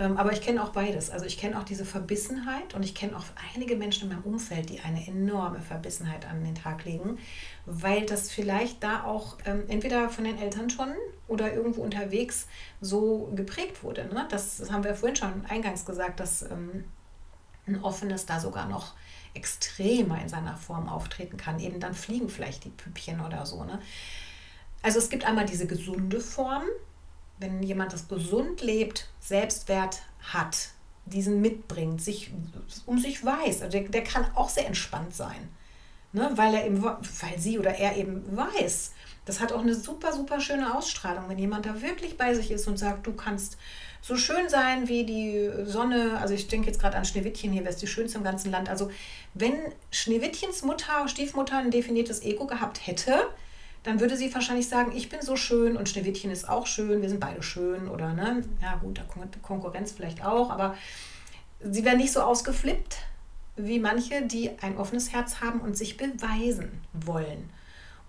Ähm, 0.00 0.16
aber 0.16 0.32
ich 0.32 0.40
kenne 0.40 0.62
auch 0.64 0.70
beides. 0.70 1.10
Also 1.10 1.26
ich 1.26 1.36
kenne 1.36 1.58
auch 1.58 1.64
diese 1.64 1.84
Verbissenheit 1.84 2.72
und 2.74 2.82
ich 2.82 2.94
kenne 2.94 3.16
auch 3.16 3.24
einige 3.54 3.76
Menschen 3.76 4.08
in 4.08 4.16
meinem 4.16 4.24
Umfeld, 4.24 4.70
die 4.70 4.80
eine 4.80 5.06
enorme 5.06 5.60
Verbissenheit 5.60 6.26
an 6.26 6.42
den 6.42 6.54
Tag 6.54 6.86
legen, 6.86 7.18
weil 7.66 8.06
das 8.06 8.30
vielleicht 8.30 8.82
da 8.82 9.04
auch 9.04 9.36
ähm, 9.44 9.64
entweder 9.68 10.08
von 10.08 10.24
den 10.24 10.38
Eltern 10.38 10.70
schon 10.70 10.94
oder 11.28 11.52
irgendwo 11.52 11.82
unterwegs 11.82 12.48
so 12.80 13.30
geprägt 13.36 13.84
wurde. 13.84 14.06
Ne? 14.06 14.26
Das, 14.30 14.56
das 14.56 14.72
haben 14.72 14.84
wir 14.84 14.94
vorhin 14.94 15.16
schon 15.16 15.44
eingangs 15.46 15.84
gesagt, 15.84 16.18
dass 16.18 16.42
ähm, 16.42 16.84
ein 17.66 17.82
offenes 17.84 18.24
da 18.24 18.40
sogar 18.40 18.66
noch 18.68 18.94
extremer 19.34 20.20
in 20.20 20.28
seiner 20.28 20.56
Form 20.56 20.88
auftreten 20.88 21.36
kann. 21.36 21.60
Eben 21.60 21.80
dann 21.80 21.94
fliegen 21.94 22.28
vielleicht 22.28 22.64
die 22.64 22.70
Püppchen 22.70 23.20
oder 23.20 23.46
so. 23.46 23.64
Ne? 23.64 23.80
Also 24.82 24.98
es 24.98 25.10
gibt 25.10 25.24
einmal 25.24 25.46
diese 25.46 25.66
gesunde 25.66 26.20
Form, 26.20 26.64
wenn 27.38 27.62
jemand 27.62 27.92
das 27.92 28.08
gesund 28.08 28.62
lebt, 28.62 29.08
Selbstwert 29.20 30.02
hat, 30.20 30.70
diesen 31.06 31.40
mitbringt, 31.40 32.02
sich 32.02 32.32
um 32.86 32.98
sich 32.98 33.24
weiß. 33.24 33.62
Also 33.62 33.78
der, 33.78 33.88
der 33.88 34.04
kann 34.04 34.26
auch 34.34 34.48
sehr 34.48 34.66
entspannt 34.66 35.14
sein. 35.14 35.48
Ne? 36.12 36.30
Weil 36.34 36.54
er 36.54 36.66
eben, 36.66 36.82
weil 36.82 37.38
sie 37.38 37.58
oder 37.58 37.74
er 37.74 37.96
eben 37.96 38.36
weiß. 38.36 38.92
Das 39.24 39.40
hat 39.40 39.52
auch 39.52 39.60
eine 39.60 39.74
super, 39.74 40.12
super 40.12 40.40
schöne 40.40 40.74
Ausstrahlung, 40.76 41.28
wenn 41.28 41.38
jemand 41.38 41.66
da 41.66 41.80
wirklich 41.82 42.16
bei 42.16 42.34
sich 42.34 42.50
ist 42.50 42.66
und 42.66 42.78
sagt, 42.78 43.06
du 43.06 43.12
kannst 43.12 43.58
so 44.02 44.16
schön 44.16 44.48
sein 44.48 44.88
wie 44.88 45.04
die 45.04 45.50
Sonne. 45.64 46.18
Also 46.20 46.34
ich 46.34 46.48
denke 46.48 46.68
jetzt 46.68 46.80
gerade 46.80 46.96
an 46.96 47.04
Schneewittchen, 47.04 47.52
hier 47.52 47.62
wäre 47.62 47.72
es 47.72 47.78
die 47.78 47.86
schönste 47.86 48.18
im 48.18 48.24
ganzen 48.24 48.50
Land. 48.50 48.68
Also 48.68 48.90
wenn 49.34 49.54
Schneewittchens 49.90 50.62
Mutter, 50.62 51.06
Stiefmutter 51.08 51.58
ein 51.58 51.70
definiertes 51.70 52.22
Ego 52.22 52.46
gehabt 52.46 52.86
hätte, 52.86 53.28
dann 53.82 54.00
würde 54.00 54.16
sie 54.16 54.32
wahrscheinlich 54.34 54.68
sagen, 54.68 54.92
ich 54.94 55.08
bin 55.08 55.22
so 55.22 55.36
schön 55.36 55.76
und 55.76 55.88
Schneewittchen 55.88 56.30
ist 56.30 56.48
auch 56.48 56.66
schön, 56.66 57.00
wir 57.00 57.08
sind 57.08 57.20
beide 57.20 57.42
schön 57.42 57.88
oder 57.88 58.12
ne? 58.12 58.42
Ja 58.60 58.76
gut, 58.76 58.98
da 58.98 59.04
Konkurrenz 59.42 59.92
vielleicht 59.92 60.24
auch, 60.24 60.50
aber 60.50 60.76
sie 61.60 61.84
wäre 61.84 61.96
nicht 61.96 62.12
so 62.12 62.20
ausgeflippt 62.20 62.98
wie 63.56 63.78
manche, 63.78 64.22
die 64.22 64.50
ein 64.60 64.76
offenes 64.78 65.12
Herz 65.12 65.40
haben 65.40 65.60
und 65.60 65.76
sich 65.76 65.96
beweisen 65.96 66.82
wollen 66.92 67.50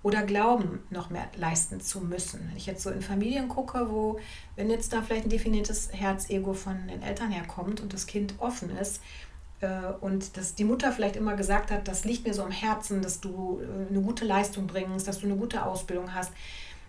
oder 0.03 0.24
glauben, 0.24 0.79
noch 0.89 1.10
mehr 1.10 1.27
leisten 1.36 1.79
zu 1.79 2.01
müssen. 2.01 2.48
Wenn 2.50 2.58
ich 2.58 2.65
jetzt 2.65 2.84
so 2.84 2.89
in 2.89 3.01
Familien 3.01 3.50
gucke, 3.50 3.91
wo, 3.91 4.20
wenn 4.55 4.70
jetzt 4.70 4.93
da 4.93 5.01
vielleicht 5.01 5.25
ein 5.25 5.29
definiertes 5.29 5.89
Herzego 5.91 6.53
von 6.53 6.88
den 6.88 7.03
Eltern 7.03 7.31
herkommt 7.31 7.81
und 7.81 7.93
das 7.93 8.08
Kind 8.08 8.34
offen 8.39 8.75
ist, 8.77 9.01
äh, 9.62 9.93
und 10.01 10.38
dass 10.38 10.55
die 10.55 10.63
Mutter 10.63 10.91
vielleicht 10.91 11.15
immer 11.15 11.36
gesagt 11.36 11.72
hat, 11.72 11.88
das 11.88 12.03
liegt 12.03 12.27
mir 12.27 12.34
so 12.34 12.43
am 12.43 12.51
Herzen, 12.51 13.01
dass 13.01 13.22
du 13.22 13.62
äh, 13.62 13.89
eine 13.89 14.01
gute 14.01 14.25
Leistung 14.25 14.67
bringst, 14.67 15.08
dass 15.08 15.20
du 15.20 15.27
eine 15.27 15.36
gute 15.36 15.65
Ausbildung 15.65 16.13
hast, 16.13 16.31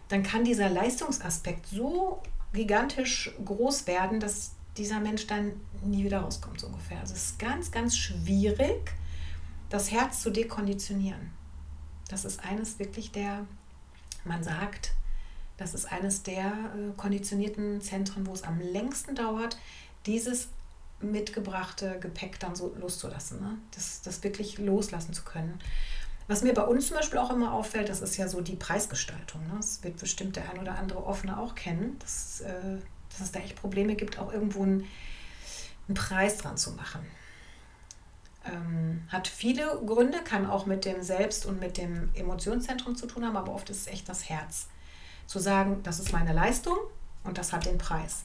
dann 0.09 0.23
kann 0.23 0.45
dieser 0.45 0.69
Leistungsaspekt 0.69 1.67
so 1.67 2.23
gigantisch 2.53 3.33
groß 3.45 3.87
werden, 3.87 4.21
dass 4.21 4.53
dieser 4.77 5.01
Mensch 5.01 5.27
dann 5.27 5.53
nie 5.85 6.05
wieder 6.05 6.21
rauskommt, 6.21 6.61
so 6.61 6.67
ungefähr. 6.67 7.01
Also 7.01 7.15
es 7.15 7.25
ist 7.25 7.39
ganz, 7.39 7.71
ganz 7.71 7.97
schwierig, 7.97 8.93
das 9.69 9.91
Herz 9.91 10.23
zu 10.23 10.31
dekonditionieren. 10.31 11.31
Das 12.13 12.27
ist 12.27 12.45
eines 12.45 12.79
wirklich 12.79 13.11
der, 13.11 13.47
man 14.25 14.45
sagt, 14.45 14.93
das 15.57 15.73
ist 15.73 15.91
eines 15.91 16.23
der 16.23 16.45
äh, 16.47 16.93
konditionierten 16.97 17.81
Zentren, 17.81 18.27
wo 18.27 18.35
es 18.35 18.43
am 18.43 18.61
längsten 18.61 19.15
dauert, 19.15 19.57
dieses 20.05 20.49
mitgebrachte 21.01 21.99
Gepäck 22.01 22.39
dann 22.39 22.55
so 22.55 22.75
loszulassen, 22.79 23.41
ne? 23.41 23.57
das, 23.75 24.03
das 24.03 24.23
wirklich 24.23 24.59
loslassen 24.59 25.15
zu 25.15 25.25
können. 25.25 25.59
Was 26.29 26.43
mir 26.43 26.53
bei 26.53 26.63
uns 26.63 26.89
zum 26.89 26.99
Beispiel 26.99 27.19
auch 27.19 27.31
immer 27.31 27.55
auffällt, 27.55 27.89
das 27.89 28.03
ist 28.03 28.19
ja 28.19 28.29
so 28.29 28.43
die 28.43 28.57
Preisgestaltung. 28.57 29.43
Ne? 29.47 29.55
Das 29.57 29.83
wird 29.83 29.97
bestimmt 29.97 30.37
der 30.37 30.51
ein 30.51 30.61
oder 30.61 30.79
andere 30.79 31.05
Offene 31.05 31.39
auch 31.39 31.55
kennen, 31.55 31.99
dass, 31.99 32.43
äh, 32.43 32.77
dass 33.11 33.21
es 33.21 33.33
da 33.33 33.41
echt 33.41 33.57
Probleme 33.57 33.97
gibt, 33.97 34.19
auch 34.19 34.31
irgendwo 34.31 34.63
einen, 34.63 34.87
einen 35.89 35.95
Preis 35.95 36.37
dran 36.37 36.59
zu 36.59 36.73
machen 36.73 37.01
ähm, 38.45 39.05
hat 39.09 39.29
viele 39.29 39.81
Gründe, 39.85 40.23
kann 40.23 40.49
auch 40.49 40.67
mit 40.67 40.85
dem 40.85 41.03
Selbst- 41.03 41.47
und 41.47 41.61
mit 41.61 41.77
dem 41.77 42.11
Emotionszentrum 42.15 42.97
zu 42.97 43.07
tun 43.07 43.25
haben, 43.25 43.37
aber 43.37 43.53
oft 43.53 43.71
ist 43.71 43.83
es 43.83 43.87
echt 43.87 44.09
das 44.09 44.29
Herz. 44.29 44.69
Zu 45.27 45.39
sagen, 45.39 45.83
das 45.83 46.01
ist 46.01 46.13
meine 46.13 46.33
Leistung 46.33 46.77
und 47.25 47.39
das 47.39 47.53
hat 47.53 47.67
den 47.67 47.79
Preis. 47.79 48.25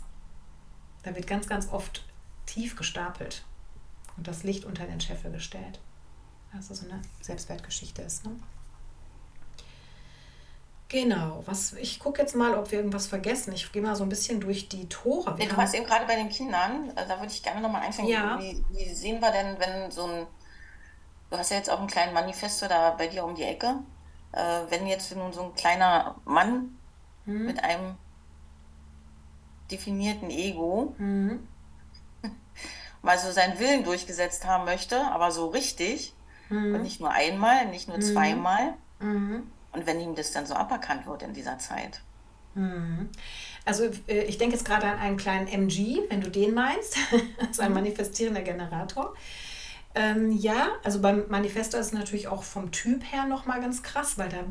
Da 1.03 1.15
wird 1.15 1.27
ganz, 1.27 1.47
ganz 1.47 1.69
oft 1.71 2.05
tief 2.45 2.75
gestapelt 2.75 3.45
und 4.17 4.27
das 4.27 4.43
Licht 4.43 4.65
unter 4.65 4.85
den 4.85 4.99
Scheffel 4.99 5.31
gestellt. 5.31 5.79
Also 6.53 6.73
so 6.73 6.85
eine 6.89 7.01
Selbstwertgeschichte 7.21 8.01
ist. 8.01 8.25
Ne? 8.25 8.31
Genau, 10.89 11.43
was, 11.45 11.73
ich 11.73 11.99
gucke 11.99 12.21
jetzt 12.21 12.33
mal, 12.33 12.55
ob 12.55 12.71
wir 12.71 12.79
irgendwas 12.79 13.07
vergessen. 13.07 13.51
Ich 13.51 13.69
gehe 13.73 13.81
mal 13.81 13.95
so 13.95 14.03
ein 14.03 14.09
bisschen 14.09 14.39
durch 14.39 14.69
die 14.69 14.87
Tore. 14.87 15.35
Nee, 15.37 15.47
du 15.47 15.57
warst 15.57 15.75
eben 15.75 15.85
gerade 15.85 16.05
bei 16.05 16.15
den 16.15 16.29
Kindern, 16.29 16.91
äh, 16.95 17.05
da 17.05 17.19
würde 17.19 17.31
ich 17.31 17.43
gerne 17.43 17.59
nochmal 17.59 17.81
einfangen. 17.81 18.09
Ja. 18.09 18.39
Wie, 18.39 18.63
wie, 18.69 18.93
sehen 18.93 19.19
wir 19.19 19.31
denn, 19.31 19.59
wenn 19.59 19.91
so 19.91 20.05
ein, 20.05 20.27
du 21.29 21.37
hast 21.37 21.51
ja 21.51 21.57
jetzt 21.57 21.69
auch 21.69 21.79
einen 21.79 21.89
kleinen 21.89 22.13
Manifesto 22.13 22.67
da 22.67 22.91
bei 22.91 23.07
dir 23.07 23.25
um 23.25 23.35
die 23.35 23.43
Ecke, 23.43 23.79
äh, 24.31 24.61
wenn 24.69 24.87
jetzt 24.87 25.13
nun 25.13 25.33
so 25.33 25.43
ein 25.43 25.55
kleiner 25.55 26.15
Mann 26.23 26.77
hm. 27.25 27.45
mit 27.45 27.61
einem 27.61 27.95
definierten 29.69 30.29
Ego 30.29 30.95
hm. 30.97 31.45
mal 33.01 33.19
so 33.19 33.29
seinen 33.33 33.59
Willen 33.59 33.83
durchgesetzt 33.83 34.45
haben 34.45 34.63
möchte, 34.63 35.01
aber 35.01 35.33
so 35.33 35.47
richtig 35.47 36.13
hm. 36.47 36.75
und 36.75 36.83
nicht 36.83 37.01
nur 37.01 37.11
einmal, 37.11 37.65
nicht 37.65 37.89
nur 37.89 37.97
hm. 37.97 38.03
zweimal. 38.03 38.73
Mhm 39.01 39.51
und 39.77 39.85
wenn 39.85 39.99
ihm 39.99 40.15
das 40.15 40.31
dann 40.31 40.45
so 40.45 40.55
aberkannt 40.55 41.05
wird 41.05 41.21
in 41.21 41.33
dieser 41.33 41.59
Zeit. 41.59 42.01
Mhm. 42.55 43.09
Also 43.63 43.85
äh, 44.07 44.23
ich 44.23 44.37
denke 44.37 44.55
jetzt 44.55 44.65
gerade 44.65 44.87
an 44.87 44.97
einen 44.97 45.17
kleinen 45.17 45.47
MG, 45.47 46.01
wenn 46.09 46.21
du 46.21 46.29
den 46.29 46.53
meinst, 46.53 46.97
also 47.47 47.61
ein 47.61 47.69
mhm. 47.69 47.75
manifestierender 47.75 48.41
Generator. 48.41 49.13
Ähm, 49.93 50.31
ja, 50.31 50.69
also 50.83 51.01
beim 51.01 51.25
Manifestor 51.29 51.79
ist 51.79 51.87
es 51.87 51.93
natürlich 51.93 52.27
auch 52.27 52.43
vom 52.43 52.71
Typ 52.71 53.03
her 53.11 53.25
nochmal 53.25 53.61
ganz 53.61 53.83
krass, 53.83 54.17
weil 54.17 54.29
da 54.29 54.43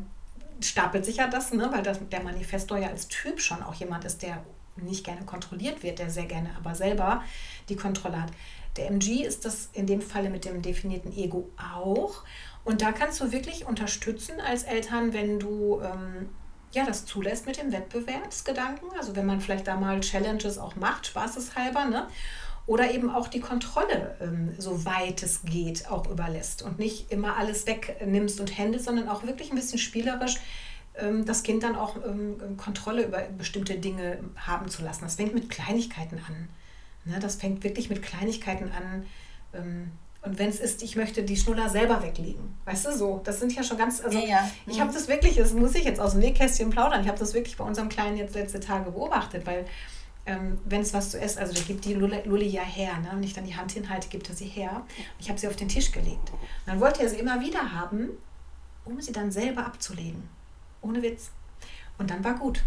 stapelt 0.61 1.05
sich 1.05 1.17
ja 1.17 1.27
das, 1.27 1.53
ne? 1.53 1.69
weil 1.71 1.83
das, 1.83 1.99
der 2.09 2.23
Manifestor 2.23 2.77
ja 2.77 2.87
als 2.87 3.07
Typ 3.07 3.39
schon 3.41 3.61
auch 3.61 3.73
jemand 3.75 4.05
ist, 4.05 4.21
der 4.21 4.43
nicht 4.77 5.03
gerne 5.03 5.25
kontrolliert 5.25 5.83
wird, 5.83 5.99
der 5.99 6.09
sehr 6.09 6.25
gerne 6.25 6.49
aber 6.57 6.75
selber 6.75 7.23
die 7.69 7.75
Kontrolle 7.75 8.21
hat. 8.21 8.31
Der 8.77 8.87
MG 8.87 9.23
ist 9.23 9.45
das 9.45 9.69
in 9.73 9.87
dem 9.87 10.01
Falle 10.01 10.29
mit 10.29 10.45
dem 10.45 10.61
definierten 10.61 11.11
Ego 11.15 11.49
auch. 11.57 12.23
Und 12.67 12.81
da 12.81 12.91
kannst 12.91 13.21
du 13.21 13.31
wirklich 13.31 13.65
unterstützen 13.65 14.41
als 14.41 14.63
Eltern, 14.63 15.13
wenn 15.13 15.39
du 15.39 15.79
ähm, 15.81 16.27
ja, 16.73 16.85
das 16.85 17.05
zulässt 17.05 17.45
mit 17.45 17.57
dem 17.57 17.71
Wettbewerbsgedanken. 17.71 18.89
Also 18.97 19.15
wenn 19.15 19.25
man 19.25 19.39
vielleicht 19.39 19.69
da 19.69 19.77
mal 19.77 20.01
Challenges 20.01 20.57
auch 20.57 20.75
macht, 20.75 21.07
spaßeshalber, 21.07 21.85
ne? 21.85 22.07
Oder 22.65 22.91
eben 22.91 23.09
auch 23.09 23.29
die 23.29 23.39
Kontrolle, 23.39 24.17
ähm, 24.19 24.53
so 24.57 24.81
es 25.21 25.43
geht, 25.43 25.89
auch 25.89 26.09
überlässt 26.09 26.61
und 26.61 26.77
nicht 26.77 27.09
immer 27.09 27.37
alles 27.37 27.65
wegnimmst 27.67 28.41
und 28.41 28.57
händest, 28.57 28.83
sondern 28.83 29.07
auch 29.07 29.23
wirklich 29.23 29.49
ein 29.49 29.55
bisschen 29.55 29.79
spielerisch 29.79 30.35
ähm, 30.95 31.23
das 31.23 31.43
Kind 31.43 31.63
dann 31.63 31.77
auch 31.77 31.95
ähm, 32.05 32.57
Kontrolle 32.57 33.05
über 33.05 33.21
bestimmte 33.37 33.75
Dinge 33.75 34.19
haben 34.35 34.67
zu 34.67 34.83
lassen. 34.83 35.05
Das 35.05 35.15
fängt 35.15 35.33
mit 35.33 35.49
Kleinigkeiten 35.49 36.19
an. 36.27 36.49
Ne? 37.05 37.17
Das 37.21 37.37
fängt 37.37 37.63
wirklich 37.63 37.89
mit 37.89 38.01
Kleinigkeiten 38.01 38.73
an. 38.73 39.05
Und 40.21 40.39
wenn 40.39 40.49
es 40.49 40.59
ist, 40.59 40.81
ich 40.83 40.95
möchte 40.95 41.23
die 41.23 41.37
Schnuller 41.37 41.69
selber 41.69 42.01
weglegen. 42.03 42.57
Weißt 42.65 42.85
du, 42.85 42.97
so. 42.97 43.21
Das 43.23 43.39
sind 43.39 43.53
ja 43.55 43.63
schon 43.63 43.77
ganz. 43.77 44.01
Also, 44.01 44.17
ja, 44.17 44.25
ja. 44.25 44.51
ich 44.65 44.81
habe 44.81 44.91
das 44.91 45.07
wirklich, 45.07 45.35
das 45.35 45.53
muss 45.53 45.75
ich 45.75 45.85
jetzt 45.85 45.99
aus 45.99 46.11
dem 46.11 46.21
Nähkästchen 46.21 46.69
plaudern. 46.69 47.01
Ich 47.01 47.07
habe 47.07 47.19
das 47.19 47.33
wirklich 47.33 47.55
bei 47.55 47.63
unserem 47.63 47.89
Kleinen 47.89 48.17
jetzt 48.17 48.35
letzte 48.35 48.59
Tage 48.59 48.91
beobachtet, 48.91 49.45
weil, 49.45 49.65
ähm, 50.25 50.59
wenn 50.65 50.81
es 50.81 50.93
was 50.93 51.11
zu 51.11 51.19
essen, 51.19 51.39
also 51.39 51.53
der 51.53 51.63
gibt 51.63 51.85
die 51.85 51.93
Lulli 51.93 52.47
ja 52.47 52.63
her. 52.63 52.97
Ne? 52.99 53.09
Wenn 53.13 53.23
ich 53.23 53.33
dann 53.33 53.45
die 53.45 53.55
Hand 53.55 53.71
hinhalte, 53.71 54.09
gibt 54.09 54.27
er 54.27 54.35
sie 54.35 54.47
her. 54.47 54.85
Ich 55.19 55.29
habe 55.29 55.39
sie 55.39 55.47
auf 55.47 55.55
den 55.55 55.69
Tisch 55.69 55.91
gelegt. 55.91 56.31
Und 56.31 56.39
dann 56.65 56.79
wollte 56.81 57.03
er 57.03 57.09
sie 57.09 57.19
immer 57.19 57.39
wieder 57.39 57.73
haben, 57.73 58.09
um 58.85 58.99
sie 58.99 59.11
dann 59.11 59.31
selber 59.31 59.65
abzulegen. 59.65 60.27
Ohne 60.81 61.01
Witz. 61.01 61.31
Und 61.97 62.09
dann 62.09 62.23
war 62.23 62.33
gut. 62.33 62.63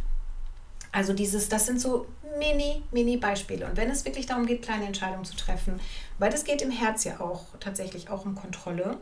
Also 0.92 1.12
dieses, 1.12 1.48
das 1.48 1.66
sind 1.66 1.80
so 1.80 2.06
mini, 2.38 2.82
mini 2.90 3.16
Beispiele. 3.16 3.66
Und 3.66 3.76
wenn 3.76 3.90
es 3.90 4.04
wirklich 4.04 4.26
darum 4.26 4.46
geht, 4.46 4.62
kleine 4.62 4.86
Entscheidungen 4.86 5.24
zu 5.24 5.36
treffen, 5.36 5.80
weil 6.18 6.32
es 6.32 6.44
geht 6.44 6.62
im 6.62 6.70
Herz 6.70 7.04
ja 7.04 7.20
auch 7.20 7.44
tatsächlich 7.60 8.10
auch 8.10 8.24
um 8.24 8.34
Kontrolle. 8.34 8.98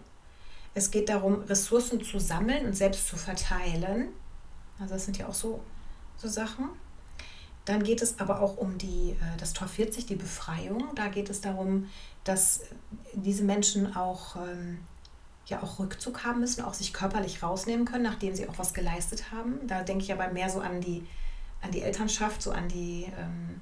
Es 0.74 0.90
geht 0.90 1.08
darum, 1.08 1.42
Ressourcen 1.42 2.02
zu 2.02 2.18
sammeln 2.18 2.66
und 2.66 2.76
selbst 2.76 3.08
zu 3.08 3.16
verteilen. 3.16 4.08
Also 4.78 4.94
das 4.94 5.04
sind 5.04 5.18
ja 5.18 5.28
auch 5.28 5.34
so, 5.34 5.60
so 6.16 6.28
Sachen. 6.28 6.68
Dann 7.64 7.82
geht 7.82 8.00
es 8.00 8.18
aber 8.18 8.40
auch 8.40 8.56
um 8.56 8.78
die, 8.78 9.10
äh, 9.10 9.36
das 9.38 9.52
Tor 9.52 9.68
40, 9.68 10.06
die 10.06 10.16
Befreiung. 10.16 10.94
Da 10.94 11.08
geht 11.08 11.28
es 11.28 11.40
darum, 11.40 11.88
dass 12.24 12.62
diese 13.12 13.44
Menschen 13.44 13.94
auch, 13.96 14.36
ähm, 14.36 14.78
ja 15.46 15.62
auch 15.62 15.78
Rückzug 15.78 16.24
haben 16.24 16.40
müssen, 16.40 16.62
auch 16.62 16.74
sich 16.74 16.92
körperlich 16.92 17.42
rausnehmen 17.42 17.86
können, 17.86 18.04
nachdem 18.04 18.34
sie 18.34 18.48
auch 18.48 18.58
was 18.58 18.74
geleistet 18.74 19.32
haben. 19.32 19.66
Da 19.66 19.82
denke 19.82 20.04
ich 20.04 20.12
aber 20.12 20.28
mehr 20.28 20.48
so 20.48 20.60
an 20.60 20.80
die 20.80 21.06
an 21.60 21.70
die 21.70 21.82
Elternschaft, 21.82 22.42
so 22.42 22.52
an 22.52 22.68
die 22.68 23.04
ähm, 23.18 23.60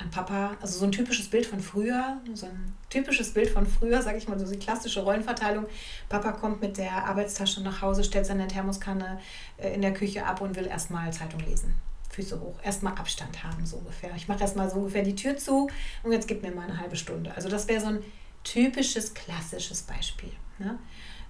an 0.00 0.10
Papa, 0.10 0.56
also 0.60 0.78
so 0.78 0.84
ein 0.86 0.92
typisches 0.92 1.28
Bild 1.28 1.46
von 1.46 1.60
früher, 1.60 2.20
so 2.34 2.46
ein 2.46 2.74
typisches 2.88 3.34
Bild 3.34 3.50
von 3.50 3.66
früher, 3.66 4.00
sage 4.00 4.18
ich 4.18 4.28
mal, 4.28 4.38
so 4.38 4.50
die 4.50 4.58
klassische 4.58 5.02
Rollenverteilung. 5.02 5.66
Papa 6.08 6.32
kommt 6.32 6.60
mit 6.60 6.78
der 6.78 7.04
Arbeitstasche 7.04 7.62
nach 7.62 7.82
Hause, 7.82 8.02
stellt 8.02 8.26
seine 8.26 8.48
Thermoskanne 8.48 9.20
äh, 9.58 9.74
in 9.74 9.82
der 9.82 9.92
Küche 9.92 10.24
ab 10.24 10.40
und 10.40 10.56
will 10.56 10.66
erstmal 10.66 11.12
Zeitung 11.12 11.40
lesen. 11.40 11.74
Füße 12.10 12.40
hoch, 12.40 12.56
erstmal 12.62 12.94
Abstand 12.94 13.44
haben, 13.44 13.64
so 13.66 13.76
ungefähr. 13.76 14.10
Ich 14.16 14.26
mache 14.26 14.40
erstmal 14.40 14.68
so 14.68 14.76
ungefähr 14.78 15.02
die 15.02 15.14
Tür 15.14 15.36
zu 15.36 15.68
und 16.02 16.12
jetzt 16.12 16.26
gib 16.26 16.42
mir 16.42 16.50
mal 16.50 16.68
eine 16.68 16.80
halbe 16.80 16.96
Stunde. 16.96 17.32
Also 17.34 17.48
das 17.48 17.68
wäre 17.68 17.80
so 17.80 17.86
ein 17.88 18.02
typisches, 18.42 19.14
klassisches 19.14 19.82
Beispiel. 19.82 20.32
Ne? 20.58 20.78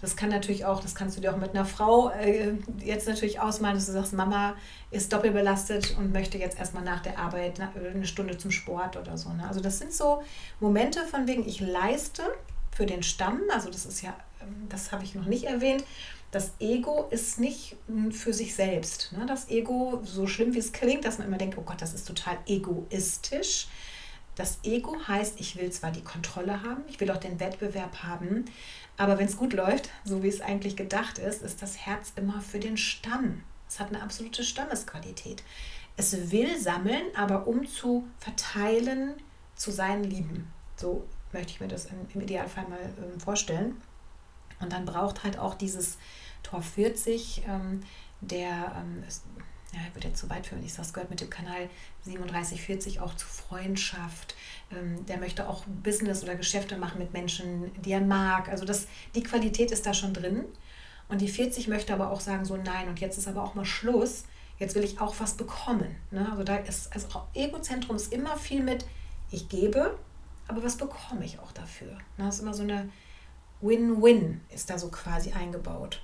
Das 0.01 0.17
kann 0.17 0.31
natürlich 0.31 0.65
auch, 0.65 0.81
das 0.81 0.95
kannst 0.95 1.17
du 1.17 1.21
dir 1.21 1.33
auch 1.33 1.37
mit 1.37 1.51
einer 1.51 1.67
Frau 1.67 2.11
äh, 2.11 2.55
jetzt 2.83 3.07
natürlich 3.07 3.39
ausmalen, 3.41 3.77
dass 3.77 3.87
du 3.87 3.93
sagst, 3.93 4.13
Mama 4.13 4.55
ist 4.91 5.13
doppelbelastet 5.13 5.97
und 5.99 6.13
möchte 6.13 6.39
jetzt 6.39 6.59
erstmal 6.59 6.85
nach 6.85 7.01
der 7.01 7.19
Arbeit 7.19 7.61
eine 7.61 8.07
Stunde 8.07 8.39
zum 8.39 8.51
Sport 8.51 8.97
oder 8.97 9.19
so. 9.19 9.31
Ne? 9.31 9.47
Also 9.47 9.61
das 9.61 9.79
sind 9.79 9.93
so 9.93 10.23
Momente 10.59 11.05
von 11.07 11.27
wegen, 11.27 11.47
ich 11.47 11.61
leiste 11.61 12.23
für 12.71 12.87
den 12.87 13.03
Stamm, 13.03 13.43
also 13.53 13.69
das 13.69 13.85
ist 13.85 14.03
ja, 14.03 14.17
ähm, 14.41 14.67
das 14.69 14.91
habe 14.91 15.05
ich 15.05 15.15
noch 15.15 15.27
nicht 15.27 15.45
erwähnt, 15.45 15.85
das 16.31 16.53
Ego 16.61 17.09
ist 17.11 17.41
nicht 17.41 17.77
hm, 17.87 18.13
für 18.13 18.33
sich 18.33 18.55
selbst. 18.55 19.13
Ne? 19.13 19.27
Das 19.27 19.51
Ego, 19.51 20.01
so 20.05 20.27
schlimm 20.27 20.55
wie 20.55 20.59
es 20.59 20.73
klingt, 20.73 21.05
dass 21.05 21.19
man 21.19 21.27
immer 21.27 21.39
denkt, 21.39 21.59
oh 21.59 21.63
Gott, 21.63 21.83
das 21.83 21.93
ist 21.93 22.07
total 22.07 22.39
egoistisch. 22.47 23.67
Das 24.37 24.61
Ego 24.63 24.97
heißt, 25.07 25.41
ich 25.41 25.57
will 25.57 25.71
zwar 25.71 25.91
die 25.91 26.03
Kontrolle 26.03 26.63
haben, 26.63 26.83
ich 26.89 27.01
will 27.01 27.11
auch 27.11 27.19
den 27.19 27.41
Wettbewerb 27.41 28.05
haben, 28.05 28.47
aber 29.01 29.19
wenn 29.19 29.25
es 29.29 29.39
gut 29.39 29.55
läuft, 29.55 29.89
so 30.05 30.23
wie 30.23 30.29
es 30.29 30.43
eigentlich 30.43 30.77
gedacht 30.77 31.17
ist, 31.17 31.41
ist 31.41 31.63
das 31.63 31.79
Herz 31.79 32.13
immer 32.17 32.43
für 32.43 32.61
den 32.61 32.77
Stamm. 32.77 33.43
Es 33.67 33.81
hat 33.81 33.89
eine 33.89 34.03
absolute 34.03 34.45
Stammesqualität. 34.45 35.43
Es 35.97 36.31
will 36.31 36.61
sammeln, 36.61 37.05
aber 37.17 37.47
um 37.47 37.67
zu 37.67 38.07
verteilen 38.19 39.15
zu 39.57 39.71
seinen 39.71 40.05
Lieben. 40.05 40.53
So 40.77 41.07
möchte 41.33 41.51
ich 41.51 41.61
mir 41.61 41.69
das 41.69 41.89
im 42.13 42.21
Idealfall 42.21 42.69
mal 42.69 42.93
ähm, 42.99 43.19
vorstellen. 43.19 43.81
Und 44.61 44.71
dann 44.71 44.85
braucht 44.85 45.25
halt 45.25 45.39
auch 45.39 45.55
dieses 45.55 45.97
Tor 46.43 46.61
40, 46.61 47.45
ähm, 47.49 47.83
der 48.21 48.77
ähm, 48.77 49.03
ist, 49.09 49.25
ja, 49.73 49.81
wird 49.95 50.05
jetzt 50.05 50.21
zu 50.21 50.29
weit 50.29 50.47
führen, 50.47 50.63
ich 50.63 50.75
sage, 50.75 50.89
es 50.89 50.93
gehört 50.93 51.09
mit 51.09 51.23
dem 51.23 51.31
Kanal 51.31 51.71
3740 52.05 53.01
auch 53.01 53.17
zu 53.17 53.27
Freundschaft. 53.27 54.35
Ähm, 54.73 55.05
der 55.07 55.19
möchte 55.19 55.49
auch 55.49 55.65
Business 55.83 56.23
oder 56.23 56.35
Geschäfte 56.35 56.77
machen 56.77 56.99
mit 56.99 57.13
Menschen, 57.13 57.71
die 57.83 57.93
er 57.93 58.01
mag. 58.01 58.49
Also 58.49 58.65
das, 58.65 58.87
die 59.15 59.23
Qualität 59.23 59.71
ist 59.71 59.87
da 59.87 59.95
schon 59.95 60.15
drin. 60.15 60.45
Und 61.09 61.21
die 61.21 61.29
40 61.29 61.69
möchte 61.69 61.93
aber 61.93 62.11
auch 62.11 62.21
sagen, 62.21 62.45
so 62.45 62.57
nein, 62.57 62.89
und 62.89 63.01
jetzt 63.01 63.19
ist 63.19 63.29
aber 63.29 63.43
auch 63.43 63.55
mal 63.55 63.65
Schluss. 63.65 64.25
Jetzt 64.59 64.75
will 64.75 64.85
ich 64.85 65.01
auch 65.01 65.15
was 65.19 65.35
bekommen. 65.35 65.97
Ne? 66.11 66.29
Also 66.31 66.45
da 66.45 66.57
ist, 66.57 66.93
also 66.93 67.09
Egozentrum 67.35 67.97
ist 67.97 68.13
immer 68.13 68.37
viel 68.37 68.63
mit, 68.63 68.85
ich 69.31 69.49
gebe, 69.49 69.99
aber 70.47 70.63
was 70.63 70.77
bekomme 70.77 71.25
ich 71.25 71.39
auch 71.39 71.53
dafür? 71.53 71.93
Ne? 71.93 72.27
Das 72.27 72.37
ist 72.37 72.43
immer 72.43 72.55
so 72.55 72.63
eine 72.63 72.91
Win-Win 73.61 74.41
ist 74.51 74.71
da 74.71 74.79
so 74.79 74.89
quasi 74.89 75.33
eingebaut. 75.33 76.03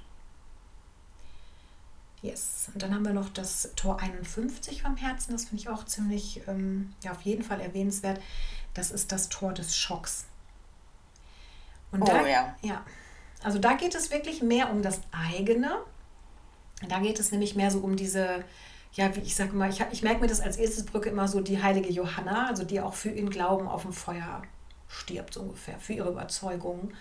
Yes. 2.26 2.68
Und 2.74 2.82
dann 2.82 2.92
haben 2.92 3.04
wir 3.04 3.12
noch 3.12 3.28
das 3.28 3.70
Tor 3.76 4.00
51 4.00 4.82
vom 4.82 4.96
Herzen. 4.96 5.32
Das 5.32 5.44
finde 5.44 5.62
ich 5.62 5.68
auch 5.68 5.84
ziemlich, 5.84 6.42
ähm, 6.48 6.92
ja, 7.02 7.12
auf 7.12 7.22
jeden 7.22 7.42
Fall 7.42 7.60
erwähnenswert. 7.60 8.20
Das 8.74 8.90
ist 8.90 9.12
das 9.12 9.28
Tor 9.28 9.52
des 9.52 9.76
Schocks. 9.76 10.24
Und 11.92 12.02
oh, 12.02 12.06
da, 12.06 12.26
ja. 12.26 12.56
ja. 12.62 12.84
Also 13.42 13.58
da 13.58 13.74
geht 13.74 13.94
es 13.94 14.10
wirklich 14.10 14.42
mehr 14.42 14.70
um 14.70 14.82
das 14.82 15.00
eigene. 15.12 15.78
Da 16.88 16.98
geht 16.98 17.20
es 17.20 17.30
nämlich 17.30 17.54
mehr 17.54 17.70
so 17.70 17.78
um 17.78 17.96
diese, 17.96 18.44
ja, 18.92 19.14
wie 19.14 19.20
ich 19.20 19.36
sage 19.36 19.52
mal, 19.52 19.70
ich, 19.70 19.80
ich 19.92 20.02
merke 20.02 20.20
mir 20.20 20.26
das 20.26 20.40
als 20.40 20.56
erstes 20.56 20.84
Brücke 20.84 21.08
immer 21.10 21.28
so 21.28 21.40
die 21.40 21.62
heilige 21.62 21.90
Johanna, 21.90 22.48
also 22.48 22.64
die 22.64 22.80
auch 22.80 22.94
für 22.94 23.10
ihren 23.10 23.30
Glauben 23.30 23.68
auf 23.68 23.82
dem 23.82 23.92
Feuer 23.92 24.42
stirbt, 24.88 25.34
so 25.34 25.42
ungefähr, 25.42 25.78
für 25.78 25.92
ihre 25.92 26.10
Überzeugungen. 26.10 26.92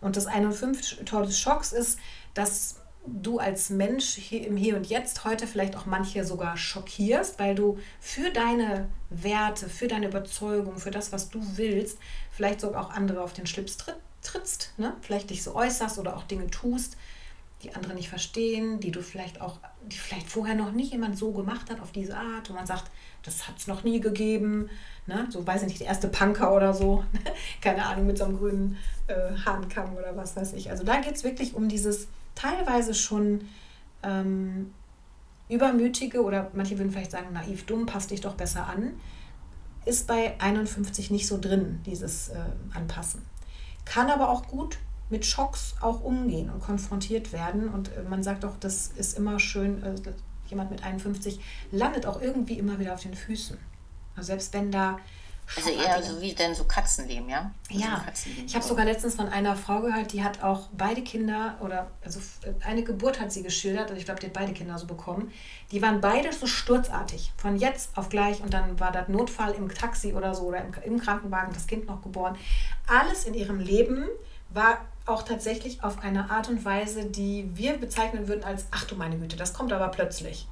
Und 0.00 0.16
das 0.16 0.26
51 0.26 1.04
Tor 1.06 1.22
des 1.22 1.40
Schocks 1.40 1.72
ist, 1.72 1.98
dass 2.34 2.76
du 3.06 3.38
als 3.38 3.70
Mensch 3.70 4.14
hier 4.14 4.46
im 4.46 4.56
Hier 4.56 4.76
und 4.76 4.86
Jetzt 4.86 5.24
heute 5.24 5.46
vielleicht 5.46 5.76
auch 5.76 5.86
manche 5.86 6.24
sogar 6.24 6.56
schockierst, 6.56 7.38
weil 7.38 7.54
du 7.54 7.78
für 8.00 8.30
deine 8.30 8.88
Werte, 9.10 9.68
für 9.68 9.88
deine 9.88 10.08
Überzeugung, 10.08 10.78
für 10.78 10.90
das, 10.90 11.12
was 11.12 11.30
du 11.30 11.40
willst, 11.56 11.98
vielleicht 12.30 12.60
sogar 12.60 12.84
auch 12.84 12.90
andere 12.90 13.22
auf 13.22 13.32
den 13.32 13.46
Schlips 13.46 13.76
tritt, 13.76 13.96
trittst, 14.22 14.72
ne? 14.76 14.94
vielleicht 15.00 15.30
dich 15.30 15.42
so 15.42 15.54
äußerst 15.54 15.98
oder 15.98 16.16
auch 16.16 16.24
Dinge 16.24 16.48
tust, 16.48 16.96
die 17.62 17.74
andere 17.74 17.94
nicht 17.94 18.08
verstehen, 18.08 18.80
die 18.80 18.90
du 18.90 19.02
vielleicht 19.02 19.40
auch, 19.40 19.58
die 19.82 19.96
vielleicht 19.96 20.28
vorher 20.28 20.54
noch 20.54 20.72
nie 20.72 20.84
jemand 20.84 21.16
so 21.16 21.32
gemacht 21.32 21.70
hat 21.70 21.80
auf 21.80 21.92
diese 21.92 22.16
Art, 22.16 22.50
wo 22.50 22.54
man 22.54 22.66
sagt, 22.66 22.90
das 23.22 23.48
hat 23.48 23.56
es 23.58 23.66
noch 23.66 23.82
nie 23.82 24.00
gegeben. 24.00 24.68
Ne? 25.06 25.26
So 25.30 25.46
weiß 25.46 25.62
ich 25.62 25.68
nicht, 25.68 25.80
der 25.80 25.88
erste 25.88 26.08
Punker 26.08 26.54
oder 26.54 26.74
so, 26.74 27.04
keine 27.62 27.86
Ahnung, 27.86 28.06
mit 28.06 28.18
so 28.18 28.24
einem 28.24 28.38
grünen 28.38 28.76
äh, 29.06 29.36
Hahnkamm 29.44 29.96
oder 29.96 30.16
was 30.16 30.36
weiß 30.36 30.52
ich. 30.52 30.70
Also 30.70 30.84
da 30.84 31.00
geht 31.00 31.16
es 31.16 31.24
wirklich 31.24 31.54
um 31.54 31.68
dieses 31.68 32.08
teilweise 32.36 32.94
schon 32.94 33.48
ähm, 34.04 34.72
übermütige 35.48 36.22
oder 36.22 36.50
manche 36.54 36.78
würden 36.78 36.92
vielleicht 36.92 37.10
sagen, 37.10 37.32
naiv 37.32 37.66
dumm, 37.66 37.86
passt 37.86 38.12
dich 38.12 38.20
doch 38.20 38.34
besser 38.34 38.68
an, 38.68 38.92
ist 39.84 40.06
bei 40.06 40.40
51 40.40 41.10
nicht 41.10 41.26
so 41.26 41.38
drin, 41.38 41.80
dieses 41.86 42.28
äh, 42.28 42.38
Anpassen. 42.74 43.22
Kann 43.84 44.10
aber 44.10 44.30
auch 44.30 44.46
gut 44.46 44.78
mit 45.08 45.24
Schocks 45.24 45.76
auch 45.80 46.02
umgehen 46.02 46.50
und 46.50 46.60
konfrontiert 46.60 47.32
werden. 47.32 47.68
Und 47.68 47.92
äh, 47.96 48.02
man 48.02 48.22
sagt 48.22 48.44
auch, 48.44 48.56
das 48.58 48.88
ist 48.96 49.16
immer 49.16 49.38
schön, 49.38 49.82
äh, 49.82 49.94
jemand 50.48 50.70
mit 50.70 50.82
51 50.82 51.40
landet 51.70 52.06
auch 52.06 52.20
irgendwie 52.20 52.58
immer 52.58 52.78
wieder 52.78 52.94
auf 52.94 53.02
den 53.02 53.14
Füßen. 53.14 53.56
Also 54.16 54.26
selbst 54.28 54.52
wenn 54.54 54.70
da 54.70 54.98
also 55.54 55.70
eher 55.70 56.02
so 56.02 56.20
wie 56.20 56.34
denn 56.34 56.54
so 56.54 56.64
Katzenleben, 56.64 57.28
ja? 57.28 57.52
Also 57.70 57.82
ja, 57.82 58.02
Katzenleben. 58.04 58.46
ich 58.46 58.54
habe 58.54 58.64
sogar 58.64 58.84
letztens 58.84 59.14
von 59.14 59.28
einer 59.28 59.54
Frau 59.54 59.80
gehört, 59.80 60.12
die 60.12 60.24
hat 60.24 60.42
auch 60.42 60.68
beide 60.72 61.02
Kinder 61.02 61.56
oder 61.60 61.90
also 62.04 62.20
eine 62.64 62.82
Geburt 62.82 63.20
hat 63.20 63.30
sie 63.30 63.42
geschildert, 63.42 63.88
also 63.88 63.96
ich 63.96 64.04
glaube, 64.04 64.20
die 64.20 64.26
hat 64.26 64.32
beide 64.32 64.52
Kinder 64.52 64.76
so 64.78 64.86
bekommen. 64.86 65.32
Die 65.70 65.80
waren 65.82 66.00
beide 66.00 66.32
so 66.32 66.46
sturzartig, 66.46 67.32
von 67.36 67.56
jetzt 67.56 67.96
auf 67.96 68.08
gleich 68.08 68.40
und 68.40 68.52
dann 68.52 68.80
war 68.80 68.90
das 68.90 69.08
Notfall 69.08 69.52
im 69.54 69.72
Taxi 69.72 70.14
oder 70.14 70.34
so 70.34 70.44
oder 70.44 70.62
im, 70.64 70.74
im 70.84 71.00
Krankenwagen, 71.00 71.52
das 71.54 71.66
Kind 71.66 71.86
noch 71.86 72.02
geboren. 72.02 72.36
Alles 72.86 73.24
in 73.24 73.34
ihrem 73.34 73.60
Leben 73.60 74.04
war 74.50 74.80
auch 75.06 75.22
tatsächlich 75.22 75.84
auf 75.84 76.02
eine 76.02 76.30
Art 76.30 76.48
und 76.48 76.64
Weise, 76.64 77.04
die 77.04 77.50
wir 77.54 77.78
bezeichnen 77.78 78.26
würden 78.26 78.42
als, 78.44 78.66
ach 78.72 78.84
du 78.84 78.96
meine 78.96 79.16
Güte, 79.16 79.36
das 79.36 79.54
kommt 79.54 79.72
aber 79.72 79.88
plötzlich. 79.88 80.48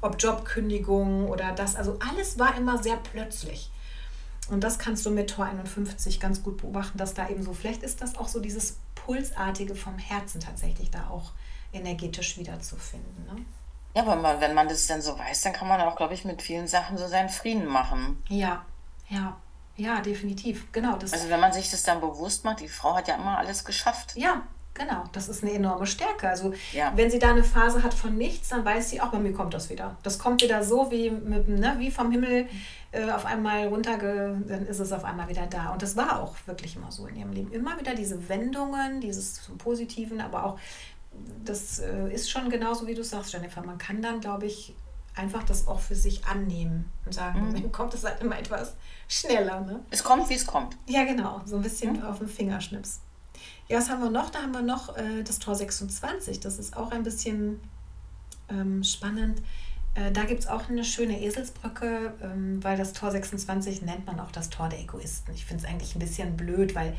Ob 0.00 0.16
Jobkündigung 0.22 1.28
oder 1.28 1.52
das, 1.52 1.76
also 1.76 1.98
alles 2.08 2.38
war 2.38 2.56
immer 2.56 2.82
sehr 2.82 2.96
plötzlich. 2.96 3.70
Und 4.50 4.64
das 4.64 4.78
kannst 4.78 5.04
du 5.04 5.10
mit 5.10 5.30
Tor 5.30 5.44
51 5.44 6.20
ganz 6.20 6.42
gut 6.42 6.58
beobachten, 6.58 6.98
dass 6.98 7.14
da 7.14 7.28
eben 7.28 7.42
so, 7.42 7.52
vielleicht 7.52 7.82
ist 7.82 8.00
das 8.00 8.16
auch 8.16 8.28
so 8.28 8.40
dieses 8.40 8.78
Pulsartige 8.94 9.74
vom 9.74 9.98
Herzen 9.98 10.40
tatsächlich 10.40 10.90
da 10.90 11.08
auch 11.08 11.32
energetisch 11.72 12.38
wiederzufinden. 12.38 13.26
Ne? 13.26 13.44
Ja, 13.94 14.06
aber 14.06 14.40
wenn 14.40 14.54
man 14.54 14.68
das 14.68 14.86
dann 14.86 15.02
so 15.02 15.18
weiß, 15.18 15.42
dann 15.42 15.52
kann 15.52 15.68
man 15.68 15.80
auch, 15.80 15.96
glaube 15.96 16.14
ich, 16.14 16.24
mit 16.24 16.40
vielen 16.42 16.66
Sachen 16.66 16.96
so 16.96 17.08
seinen 17.08 17.28
Frieden 17.28 17.66
machen. 17.66 18.22
Ja, 18.28 18.64
ja, 19.08 19.36
ja, 19.76 20.00
definitiv. 20.00 20.70
Genau. 20.72 20.96
Das 20.96 21.12
also 21.12 21.28
wenn 21.28 21.40
man 21.40 21.52
sich 21.52 21.70
das 21.70 21.82
dann 21.82 22.00
bewusst 22.00 22.44
macht, 22.44 22.60
die 22.60 22.68
Frau 22.68 22.94
hat 22.94 23.08
ja 23.08 23.16
immer 23.16 23.38
alles 23.38 23.64
geschafft. 23.64 24.14
Ja, 24.16 24.42
Genau, 24.78 25.04
das 25.12 25.28
ist 25.28 25.42
eine 25.42 25.52
enorme 25.52 25.86
Stärke. 25.86 26.28
Also 26.28 26.52
ja. 26.72 26.92
wenn 26.94 27.10
sie 27.10 27.18
da 27.18 27.30
eine 27.30 27.42
Phase 27.42 27.82
hat 27.82 27.94
von 27.94 28.16
nichts, 28.16 28.48
dann 28.50 28.64
weiß 28.64 28.90
sie, 28.90 29.00
auch 29.00 29.08
bei 29.08 29.18
mir 29.18 29.32
kommt 29.32 29.54
das 29.54 29.70
wieder. 29.70 29.96
Das 30.02 30.18
kommt 30.18 30.42
wieder 30.42 30.62
so 30.62 30.90
wie, 30.90 31.10
mit, 31.10 31.48
ne, 31.48 31.74
wie 31.78 31.90
vom 31.90 32.12
Himmel 32.12 32.48
äh, 32.92 33.10
auf 33.10 33.26
einmal 33.26 33.66
runter, 33.66 33.98
dann 33.98 34.66
ist 34.66 34.78
es 34.78 34.92
auf 34.92 35.04
einmal 35.04 35.28
wieder 35.28 35.46
da. 35.46 35.72
Und 35.72 35.82
das 35.82 35.96
war 35.96 36.22
auch 36.22 36.36
wirklich 36.46 36.76
immer 36.76 36.90
so 36.90 37.06
in 37.06 37.16
ihrem 37.16 37.32
Leben. 37.32 37.52
Immer 37.52 37.78
wieder 37.78 37.94
diese 37.94 38.28
Wendungen, 38.28 39.00
dieses 39.00 39.42
zum 39.42 39.58
Positiven, 39.58 40.20
aber 40.20 40.44
auch, 40.44 40.58
das 41.44 41.80
äh, 41.80 42.12
ist 42.12 42.30
schon 42.30 42.48
genauso, 42.48 42.86
wie 42.86 42.94
du 42.94 43.02
sagst, 43.02 43.32
Jennifer. 43.32 43.62
Man 43.62 43.78
kann 43.78 44.00
dann, 44.00 44.20
glaube 44.20 44.46
ich, 44.46 44.74
einfach 45.16 45.42
das 45.42 45.66
auch 45.66 45.80
für 45.80 45.96
sich 45.96 46.24
annehmen 46.26 46.90
und 47.04 47.12
sagen, 47.12 47.52
mhm. 47.52 47.72
kommt 47.72 47.92
es 47.94 48.04
halt 48.04 48.22
immer 48.22 48.38
etwas 48.38 48.74
schneller. 49.08 49.60
Ne? 49.60 49.80
Es 49.90 50.04
kommt, 50.04 50.30
wie 50.30 50.34
es 50.34 50.46
kommt. 50.46 50.76
Ja, 50.86 51.04
genau. 51.04 51.40
So 51.44 51.56
ein 51.56 51.62
bisschen 51.62 51.94
mhm. 51.94 52.04
auf 52.04 52.18
den 52.18 52.28
Fingerschnips. 52.28 53.00
Ja, 53.68 53.78
was 53.78 53.90
haben 53.90 54.02
wir 54.02 54.10
noch? 54.10 54.30
Da 54.30 54.40
haben 54.40 54.52
wir 54.52 54.62
noch 54.62 54.96
äh, 54.96 55.22
das 55.22 55.38
Tor 55.38 55.54
26. 55.54 56.40
Das 56.40 56.58
ist 56.58 56.74
auch 56.76 56.90
ein 56.90 57.02
bisschen 57.02 57.60
ähm, 58.48 58.82
spannend. 58.82 59.42
Äh, 59.94 60.10
da 60.10 60.24
gibt 60.24 60.40
es 60.40 60.46
auch 60.46 60.70
eine 60.70 60.84
schöne 60.84 61.20
Eselsbrücke, 61.20 62.14
ähm, 62.22 62.64
weil 62.64 62.78
das 62.78 62.94
Tor 62.94 63.10
26 63.10 63.82
nennt 63.82 64.06
man 64.06 64.20
auch 64.20 64.30
das 64.30 64.48
Tor 64.48 64.70
der 64.70 64.80
Egoisten. 64.80 65.34
Ich 65.34 65.44
finde 65.44 65.64
es 65.64 65.70
eigentlich 65.70 65.94
ein 65.94 65.98
bisschen 65.98 66.34
blöd, 66.34 66.74
weil 66.74 66.96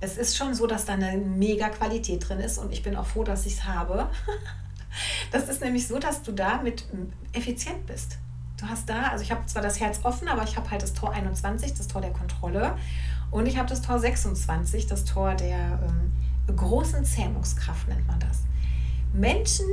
es 0.00 0.16
ist 0.16 0.36
schon 0.36 0.54
so, 0.54 0.66
dass 0.66 0.84
da 0.84 0.94
eine 0.94 1.16
mega 1.16 1.68
Qualität 1.68 2.28
drin 2.28 2.40
ist 2.40 2.58
und 2.58 2.72
ich 2.72 2.82
bin 2.82 2.96
auch 2.96 3.06
froh, 3.06 3.22
dass 3.22 3.46
ich 3.46 3.54
es 3.54 3.64
habe. 3.64 4.08
das 5.30 5.48
ist 5.48 5.60
nämlich 5.60 5.86
so, 5.86 6.00
dass 6.00 6.22
du 6.22 6.32
damit 6.32 6.86
effizient 7.32 7.86
bist. 7.86 8.18
Du 8.56 8.66
hast 8.66 8.88
da, 8.88 9.08
also 9.08 9.22
ich 9.22 9.30
habe 9.30 9.46
zwar 9.46 9.62
das 9.62 9.78
Herz 9.78 10.00
offen, 10.02 10.26
aber 10.26 10.42
ich 10.42 10.56
habe 10.56 10.70
halt 10.70 10.82
das 10.82 10.92
Tor 10.92 11.12
21, 11.12 11.74
das 11.74 11.86
Tor 11.86 12.00
der 12.00 12.12
Kontrolle. 12.12 12.76
Und 13.30 13.46
ich 13.46 13.58
habe 13.58 13.68
das 13.68 13.82
Tor 13.82 13.98
26, 13.98 14.86
das 14.86 15.04
Tor 15.04 15.34
der 15.34 15.80
ähm, 15.88 16.56
großen 16.56 17.04
Zähmungskraft, 17.04 17.88
nennt 17.88 18.06
man 18.06 18.18
das. 18.20 18.40
Menschen 19.12 19.66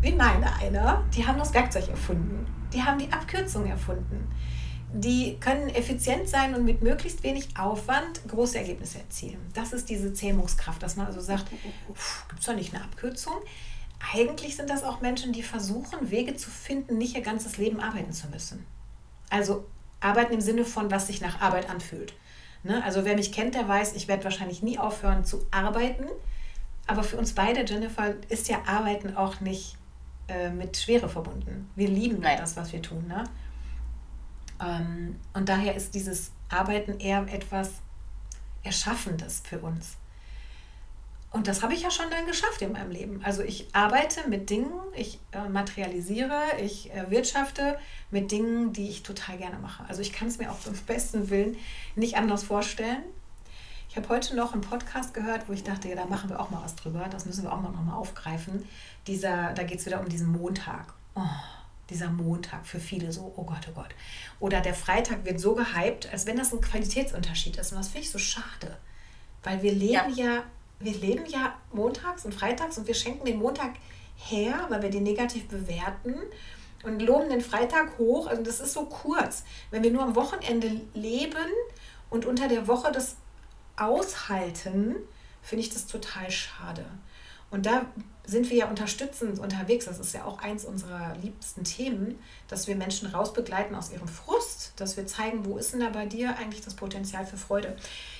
wie 0.00 0.12
meine 0.12 0.54
einer, 0.56 1.04
die 1.14 1.26
haben 1.26 1.38
das 1.38 1.52
Werkzeug 1.52 1.88
erfunden. 1.88 2.46
Die 2.72 2.82
haben 2.82 2.98
die 2.98 3.12
Abkürzung 3.12 3.66
erfunden. 3.66 4.30
Die 4.92 5.36
können 5.38 5.68
effizient 5.68 6.28
sein 6.28 6.54
und 6.54 6.64
mit 6.64 6.82
möglichst 6.82 7.22
wenig 7.22 7.56
Aufwand 7.56 8.26
große 8.26 8.58
Ergebnisse 8.58 8.98
erzielen. 8.98 9.38
Das 9.54 9.72
ist 9.72 9.88
diese 9.88 10.12
Zähmungskraft, 10.12 10.82
dass 10.82 10.96
man 10.96 11.06
also 11.06 11.20
sagt, 11.20 11.50
gibt 11.50 12.40
es 12.40 12.46
doch 12.46 12.54
nicht 12.54 12.74
eine 12.74 12.82
Abkürzung? 12.82 13.34
Eigentlich 14.14 14.56
sind 14.56 14.70
das 14.70 14.82
auch 14.82 15.00
Menschen, 15.00 15.32
die 15.32 15.42
versuchen, 15.42 16.10
Wege 16.10 16.34
zu 16.34 16.50
finden, 16.50 16.96
nicht 16.96 17.14
ihr 17.14 17.22
ganzes 17.22 17.58
Leben 17.58 17.80
arbeiten 17.80 18.12
zu 18.12 18.28
müssen. 18.28 18.64
Also 19.28 19.66
arbeiten 20.00 20.32
im 20.32 20.40
Sinne 20.40 20.64
von, 20.64 20.90
was 20.90 21.06
sich 21.06 21.20
nach 21.20 21.40
Arbeit 21.40 21.68
anfühlt. 21.68 22.14
Ne? 22.62 22.82
Also 22.84 23.04
wer 23.04 23.14
mich 23.14 23.32
kennt, 23.32 23.54
der 23.54 23.66
weiß, 23.66 23.94
ich 23.94 24.08
werde 24.08 24.24
wahrscheinlich 24.24 24.62
nie 24.62 24.78
aufhören 24.78 25.24
zu 25.24 25.46
arbeiten. 25.50 26.06
Aber 26.86 27.02
für 27.02 27.16
uns 27.16 27.34
beide, 27.34 27.64
Jennifer, 27.64 28.14
ist 28.28 28.48
ja 28.48 28.62
Arbeiten 28.66 29.16
auch 29.16 29.40
nicht 29.40 29.76
äh, 30.28 30.50
mit 30.50 30.76
Schwere 30.76 31.08
verbunden. 31.08 31.70
Wir 31.76 31.88
lieben 31.88 32.20
Nein. 32.20 32.38
das, 32.38 32.56
was 32.56 32.72
wir 32.72 32.82
tun. 32.82 33.06
Ne? 33.06 33.24
Ähm, 34.60 35.16
und 35.32 35.48
daher 35.48 35.74
ist 35.74 35.94
dieses 35.94 36.32
Arbeiten 36.48 36.98
eher 36.98 37.26
etwas 37.32 37.70
Erschaffendes 38.62 39.42
für 39.44 39.58
uns. 39.60 39.96
Und 41.32 41.46
das 41.46 41.62
habe 41.62 41.74
ich 41.74 41.82
ja 41.82 41.90
schon 41.92 42.10
dann 42.10 42.26
geschafft 42.26 42.60
in 42.60 42.72
meinem 42.72 42.90
Leben. 42.90 43.20
Also 43.24 43.42
ich 43.42 43.68
arbeite 43.72 44.28
mit 44.28 44.50
Dingen, 44.50 44.72
ich 44.96 45.20
äh, 45.30 45.48
materialisiere, 45.48 46.40
ich 46.60 46.92
äh, 46.92 47.08
wirtschafte 47.08 47.78
mit 48.10 48.32
Dingen, 48.32 48.72
die 48.72 48.88
ich 48.88 49.04
total 49.04 49.38
gerne 49.38 49.58
mache. 49.58 49.84
Also 49.88 50.02
ich 50.02 50.12
kann 50.12 50.26
es 50.26 50.38
mir 50.38 50.50
auch 50.50 50.58
zum 50.58 50.74
besten 50.86 51.30
Willen 51.30 51.56
nicht 51.94 52.16
anders 52.16 52.42
vorstellen. 52.42 53.04
Ich 53.88 53.96
habe 53.96 54.08
heute 54.08 54.34
noch 54.34 54.52
einen 54.52 54.62
Podcast 54.62 55.14
gehört, 55.14 55.48
wo 55.48 55.52
ich 55.52 55.62
dachte, 55.62 55.88
ja, 55.88 55.94
da 55.94 56.04
machen 56.04 56.30
wir 56.30 56.40
auch 56.40 56.50
mal 56.50 56.62
was 56.64 56.74
drüber. 56.74 57.06
Das 57.08 57.26
müssen 57.26 57.44
wir 57.44 57.52
auch 57.52 57.60
mal 57.60 57.70
nochmal 57.70 57.96
aufgreifen. 57.96 58.68
Dieser, 59.06 59.52
da 59.52 59.62
geht 59.62 59.78
es 59.78 59.86
wieder 59.86 60.00
um 60.00 60.08
diesen 60.08 60.32
Montag. 60.32 60.94
Oh, 61.14 61.22
dieser 61.90 62.10
Montag 62.10 62.66
für 62.66 62.80
viele 62.80 63.12
so, 63.12 63.32
oh 63.36 63.44
Gott, 63.44 63.68
oh 63.68 63.74
Gott. 63.74 63.94
Oder 64.40 64.60
der 64.60 64.74
Freitag 64.74 65.24
wird 65.24 65.38
so 65.38 65.54
gehypt, 65.54 66.12
als 66.12 66.26
wenn 66.26 66.36
das 66.36 66.52
ein 66.52 66.60
Qualitätsunterschied 66.60 67.56
ist. 67.56 67.72
Und 67.72 67.78
das 67.78 67.88
finde 67.88 68.06
ich 68.06 68.10
so 68.10 68.18
schade. 68.18 68.78
Weil 69.42 69.62
wir 69.62 69.72
leben 69.72 69.92
ja, 69.92 70.08
ja 70.08 70.42
wir 70.80 70.94
leben 70.94 71.26
ja 71.26 71.54
montags 71.72 72.24
und 72.24 72.34
freitags 72.34 72.78
und 72.78 72.86
wir 72.86 72.94
schenken 72.94 73.26
den 73.26 73.38
Montag 73.38 73.74
her, 74.16 74.66
weil 74.68 74.82
wir 74.82 74.90
den 74.90 75.02
negativ 75.02 75.46
bewerten 75.48 76.14
und 76.82 77.00
loben 77.00 77.28
den 77.28 77.40
Freitag 77.40 77.98
hoch. 77.98 78.26
Also 78.26 78.42
das 78.42 78.60
ist 78.60 78.72
so 78.72 78.86
kurz. 78.86 79.44
Wenn 79.70 79.82
wir 79.82 79.90
nur 79.90 80.02
am 80.02 80.16
Wochenende 80.16 80.80
leben 80.94 81.36
und 82.08 82.24
unter 82.24 82.48
der 82.48 82.66
Woche 82.66 82.90
das 82.92 83.16
aushalten, 83.76 84.96
finde 85.42 85.64
ich 85.64 85.70
das 85.70 85.86
total 85.86 86.30
schade. 86.30 86.84
Und 87.50 87.66
da 87.66 87.86
sind 88.24 88.48
wir 88.48 88.56
ja 88.56 88.68
unterstützend 88.68 89.40
unterwegs. 89.40 89.86
Das 89.86 89.98
ist 89.98 90.14
ja 90.14 90.24
auch 90.24 90.38
eins 90.38 90.64
unserer 90.64 91.16
liebsten 91.20 91.64
Themen, 91.64 92.18
dass 92.46 92.68
wir 92.68 92.76
Menschen 92.76 93.08
rausbegleiten 93.08 93.74
aus 93.74 93.90
ihrem 93.90 94.06
Frust, 94.06 94.72
dass 94.76 94.96
wir 94.96 95.06
zeigen, 95.06 95.44
wo 95.44 95.58
ist 95.58 95.72
denn 95.72 95.80
da 95.80 95.88
bei 95.90 96.06
dir 96.06 96.36
eigentlich 96.38 96.64
das 96.64 96.74
Potenzial 96.74 97.26
für 97.26 97.36
Freude. 97.36 97.76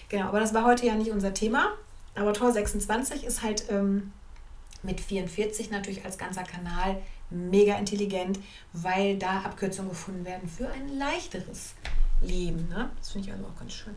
Genau, 0.09 0.27
aber 0.27 0.41
das 0.41 0.53
war 0.53 0.65
heute 0.65 0.87
ja 0.87 0.95
nicht 0.95 1.13
unser 1.13 1.33
Thema. 1.33 1.75
Aber 2.15 2.33
Tor 2.33 2.53
26 2.53 3.25
ist 3.25 3.43
halt 3.43 3.71
ähm, 3.71 4.13
mit 4.83 5.01
44 5.01 5.71
natürlich 5.71 6.05
als 6.05 6.19
ganzer 6.19 6.43
Kanal 6.43 7.01
mega 7.31 7.77
intelligent, 7.77 8.39
weil 8.73 9.17
da 9.19 9.41
Abkürzungen 9.43 9.91
gefunden 9.91 10.25
werden 10.25 10.49
für 10.49 10.69
ein 10.69 10.89
leichteres 10.99 11.75
Leben. 12.21 12.69
Ne? 12.69 12.91
Das 12.99 13.13
finde 13.13 13.29
ich 13.29 13.35
also 13.35 13.47
auch 13.47 13.59
ganz 13.59 13.73
schön. 13.73 13.95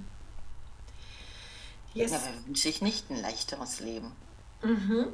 Yes. 1.93 2.11
Ja, 2.11 2.19
wer 2.23 2.45
wünscht 2.45 2.63
sich 2.63 2.81
nicht 2.81 3.09
ein 3.09 3.21
leichteres 3.21 3.79
Leben? 3.79 4.11
Mhm. 4.63 5.07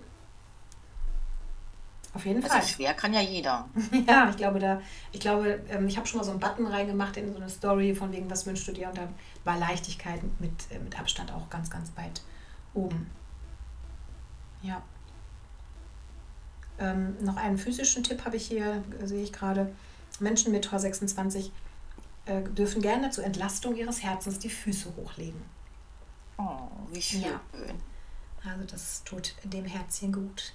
Auf 2.14 2.26
jeden 2.26 2.44
also 2.44 2.56
Fall. 2.56 2.68
schwer 2.68 2.94
kann 2.94 3.14
ja 3.14 3.22
jeder. 3.22 3.70
ja, 4.08 4.30
ich 4.30 4.38
glaube, 4.38 4.60
da, 4.60 4.82
ich 5.12 5.20
glaube, 5.20 5.62
ähm, 5.70 5.88
ich 5.88 5.98
habe 5.98 6.08
schon 6.08 6.20
mal 6.20 6.24
so 6.24 6.32
einen 6.32 6.40
Button 6.40 6.66
reingemacht 6.66 7.18
in 7.18 7.32
so 7.32 7.38
eine 7.38 7.50
Story 7.50 7.94
von 7.94 8.12
wegen, 8.12 8.30
was 8.30 8.46
wünschst 8.46 8.68
du 8.68 8.72
dir? 8.72 8.88
Und 8.90 8.98
da 8.98 9.08
war 9.44 9.58
Leichtigkeit 9.58 10.22
mit, 10.40 10.52
äh, 10.72 10.80
mit 10.80 11.00
Abstand 11.00 11.32
auch 11.32 11.50
ganz, 11.50 11.70
ganz 11.70 11.92
weit 11.96 12.22
oben. 12.80 13.10
Ja. 14.62 14.82
Ähm, 16.80 17.16
noch 17.22 17.36
einen 17.36 17.58
physischen 17.58 18.04
Tipp 18.04 18.26
habe 18.26 18.38
ich 18.38 18.48
hier, 18.48 18.84
sehe 19.04 19.24
ich 19.24 19.34
gerade. 19.34 19.74
Menschen 20.20 20.52
mit 20.52 20.66
Tor 20.66 20.80
26 20.80 21.52
äh, 22.26 22.42
dürfen 22.42 22.82
gerne 22.82 23.10
zur 23.10 23.24
Entlastung 23.26 23.76
ihres 23.76 24.04
Herzens 24.04 24.40
die 24.40 24.50
Füße 24.50 24.94
hochlegen. 24.96 25.42
Oh, 26.38 26.68
wie 26.92 27.02
schön. 27.02 27.22
Ja. 27.22 27.42
Also 28.46 28.66
das 28.66 29.04
tut 29.04 29.36
dem 29.44 29.66
Herzchen 29.66 30.14
gut. 30.14 30.54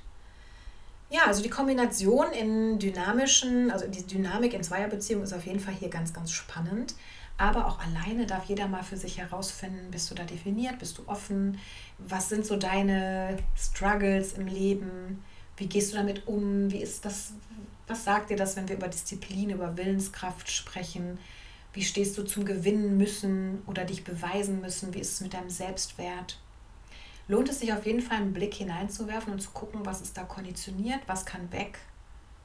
Ja, 1.10 1.26
also 1.26 1.42
die 1.42 1.50
Kombination 1.50 2.32
in 2.32 2.78
dynamischen, 2.78 3.70
also 3.70 3.86
die 3.86 4.04
Dynamik 4.04 4.54
in 4.54 4.62
Zweierbeziehungen 4.62 5.24
ist 5.24 5.34
auf 5.34 5.44
jeden 5.44 5.60
Fall 5.60 5.74
hier 5.74 5.90
ganz, 5.90 6.12
ganz 6.12 6.32
spannend. 6.32 6.94
Aber 7.36 7.66
auch 7.66 7.80
alleine 7.80 8.26
darf 8.26 8.44
jeder 8.44 8.68
mal 8.68 8.84
für 8.84 8.96
sich 8.96 9.18
herausfinden, 9.18 9.90
bist 9.90 10.10
du 10.10 10.14
da 10.14 10.24
definiert, 10.24 10.78
bist 10.78 10.98
du 10.98 11.02
offen, 11.06 11.58
was 11.98 12.28
sind 12.28 12.46
so 12.46 12.56
deine 12.56 13.36
Struggles 13.56 14.34
im 14.34 14.46
Leben, 14.46 15.24
wie 15.56 15.66
gehst 15.66 15.92
du 15.92 15.96
damit 15.96 16.26
um, 16.28 16.70
wie 16.70 16.82
ist 16.82 17.04
das, 17.04 17.32
was 17.88 18.04
sagt 18.04 18.30
dir 18.30 18.36
das, 18.36 18.56
wenn 18.56 18.68
wir 18.68 18.76
über 18.76 18.88
Disziplin, 18.88 19.50
über 19.50 19.76
Willenskraft 19.76 20.48
sprechen, 20.50 21.18
wie 21.72 21.82
stehst 21.82 22.16
du 22.16 22.22
zum 22.22 22.44
Gewinnen 22.44 22.96
müssen 22.96 23.62
oder 23.66 23.84
dich 23.84 24.04
beweisen 24.04 24.60
müssen, 24.60 24.94
wie 24.94 25.00
ist 25.00 25.14
es 25.14 25.20
mit 25.20 25.34
deinem 25.34 25.50
Selbstwert. 25.50 26.38
Lohnt 27.26 27.48
es 27.48 27.60
sich 27.60 27.72
auf 27.72 27.84
jeden 27.84 28.00
Fall 28.00 28.18
einen 28.18 28.32
Blick 28.32 28.54
hineinzuwerfen 28.54 29.32
und 29.32 29.40
zu 29.40 29.50
gucken, 29.50 29.80
was 29.84 30.02
ist 30.02 30.16
da 30.16 30.22
konditioniert, 30.22 31.00
was 31.06 31.26
kann 31.26 31.50
weg, 31.50 31.78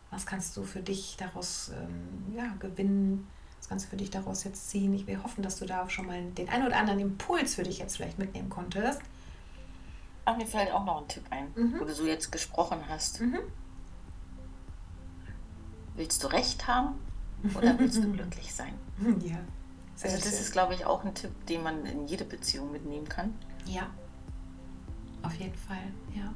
was 0.10 0.26
kannst 0.26 0.58
du 0.58 0.64
für 0.64 0.80
dich 0.80 1.16
daraus 1.20 1.72
ähm, 1.76 2.36
ja, 2.36 2.56
gewinnen 2.60 3.28
kannst 3.70 3.86
du 3.86 3.90
für 3.92 3.98
dich 3.98 4.10
daraus 4.10 4.44
jetzt 4.44 4.70
ziehen? 4.70 4.94
Ich 4.94 5.08
will 5.08 5.22
hoffen, 5.24 5.44
dass 5.44 5.60
du 5.60 5.66
da 5.66 5.90
schon 5.90 6.08
mal 6.08 6.22
den 6.32 6.50
einen 6.50 6.66
oder 6.66 6.78
anderen 6.78 7.00
Impuls 7.00 7.56
für 7.56 7.64
dich 7.64 7.78
jetzt 7.78 7.98
vielleicht 7.98 8.20
mitnehmen 8.20 8.50
konntest. 8.50 9.02
Ach, 10.26 10.36
mir 10.36 10.48
fällt 10.48 10.72
auch 10.72 10.84
noch 10.84 11.02
ein 11.02 11.08
Tipp 11.08 11.24
ein, 11.30 11.48
mhm. 11.56 11.80
wo 11.80 11.86
du 11.86 11.94
so 11.94 12.06
jetzt 12.06 12.32
gesprochen 12.32 12.80
hast. 12.90 13.22
Mhm. 13.22 13.40
Willst 15.96 16.24
du 16.24 16.28
Recht 16.28 16.68
haben 16.68 16.96
oder 17.56 17.78
willst 17.80 18.04
du 18.04 18.12
glücklich 18.12 18.54
sein? 18.54 18.74
Ja. 19.22 19.38
Also 20.02 20.16
das 20.16 20.30
schön. 20.30 20.40
ist, 20.40 20.52
glaube 20.54 20.74
ich, 20.74 20.86
auch 20.86 21.04
ein 21.04 21.14
Tipp, 21.14 21.32
den 21.48 21.62
man 21.62 21.86
in 21.86 22.08
jede 22.08 22.24
Beziehung 22.24 22.72
mitnehmen 22.72 23.10
kann. 23.10 23.38
Ja, 23.66 23.90
auf 25.24 25.34
jeden 25.36 25.56
Fall, 25.56 25.84
ja. 26.16 26.34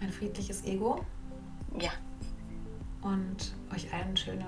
Ein 0.00 0.12
friedliches 0.12 0.64
Ego. 0.64 1.04
Ja. 1.80 1.90
Und 3.00 3.54
euch 3.74 3.92
allen 3.92 4.16
schöne 4.16 4.44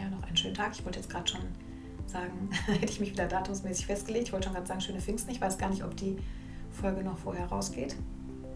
ja, 0.00 0.08
noch 0.08 0.22
einen 0.26 0.36
schönen 0.36 0.54
Tag. 0.54 0.72
Ich 0.72 0.84
wollte 0.84 0.98
jetzt 0.98 1.10
gerade 1.10 1.28
schon 1.28 1.40
sagen, 2.06 2.50
hätte 2.66 2.92
ich 2.92 3.00
mich 3.00 3.12
wieder 3.12 3.26
datumsmäßig 3.26 3.86
festgelegt. 3.86 4.28
Ich 4.28 4.32
wollte 4.32 4.46
schon 4.46 4.54
gerade 4.54 4.66
sagen, 4.66 4.80
schöne 4.80 5.00
Pfingsten. 5.00 5.30
Ich 5.30 5.40
weiß 5.40 5.58
gar 5.58 5.70
nicht, 5.70 5.84
ob 5.84 5.96
die 5.96 6.18
Folge 6.70 7.02
noch 7.02 7.18
vorher 7.18 7.46
rausgeht. 7.46 7.96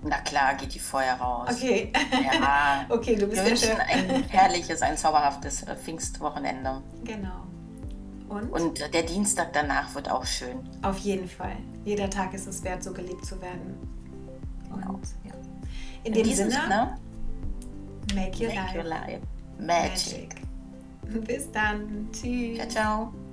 Na 0.02 0.18
klar, 0.20 0.54
geht 0.54 0.74
die 0.74 0.78
vorher 0.78 1.14
raus. 1.14 1.48
Okay. 1.50 1.90
Ja. 2.12 2.85
okay, 2.90 3.16
du 3.16 3.26
bist 3.26 3.42
Wir 3.42 3.50
wünschen 3.50 3.80
ein 3.80 4.22
herrliches, 4.24 4.83
ein 4.83 4.98
zauberhaftes 4.98 5.62
äh, 5.62 5.74
Pfingstwochenende. 5.76 6.83
Genau. 7.04 7.46
Und? 8.28 8.50
Und 8.50 8.94
der 8.94 9.02
Dienstag 9.02 9.52
danach 9.52 9.94
wird 9.94 10.11
auch 10.11 10.26
schön. 10.26 10.59
Auf 10.83 10.98
jeden 10.98 11.28
Fall. 11.28 11.57
Jeder 11.85 12.11
Tag 12.11 12.35
ist 12.35 12.46
es 12.46 12.62
wert, 12.64 12.83
so 12.83 12.92
gelebt 12.92 13.24
zu 13.24 13.40
werden. 13.40 13.76
Genau. 14.64 14.94
Und, 14.94 15.07
ja. 15.24 15.33
In, 16.04 16.12
In 16.12 16.24
dem 16.24 16.35
Sinne, 16.35 16.50
Sinne, 16.50 16.98
make 18.14 18.42
your 18.42 18.48
make 18.48 18.54
life, 18.54 18.78
your 18.78 18.85
life 18.85 19.20
magic. 19.59 20.18
magic. 20.18 20.43
Bis 21.26 21.50
dann. 21.52 22.08
Tschüss. 22.12 22.56
Ciao, 22.56 22.68
ciao. 22.68 23.23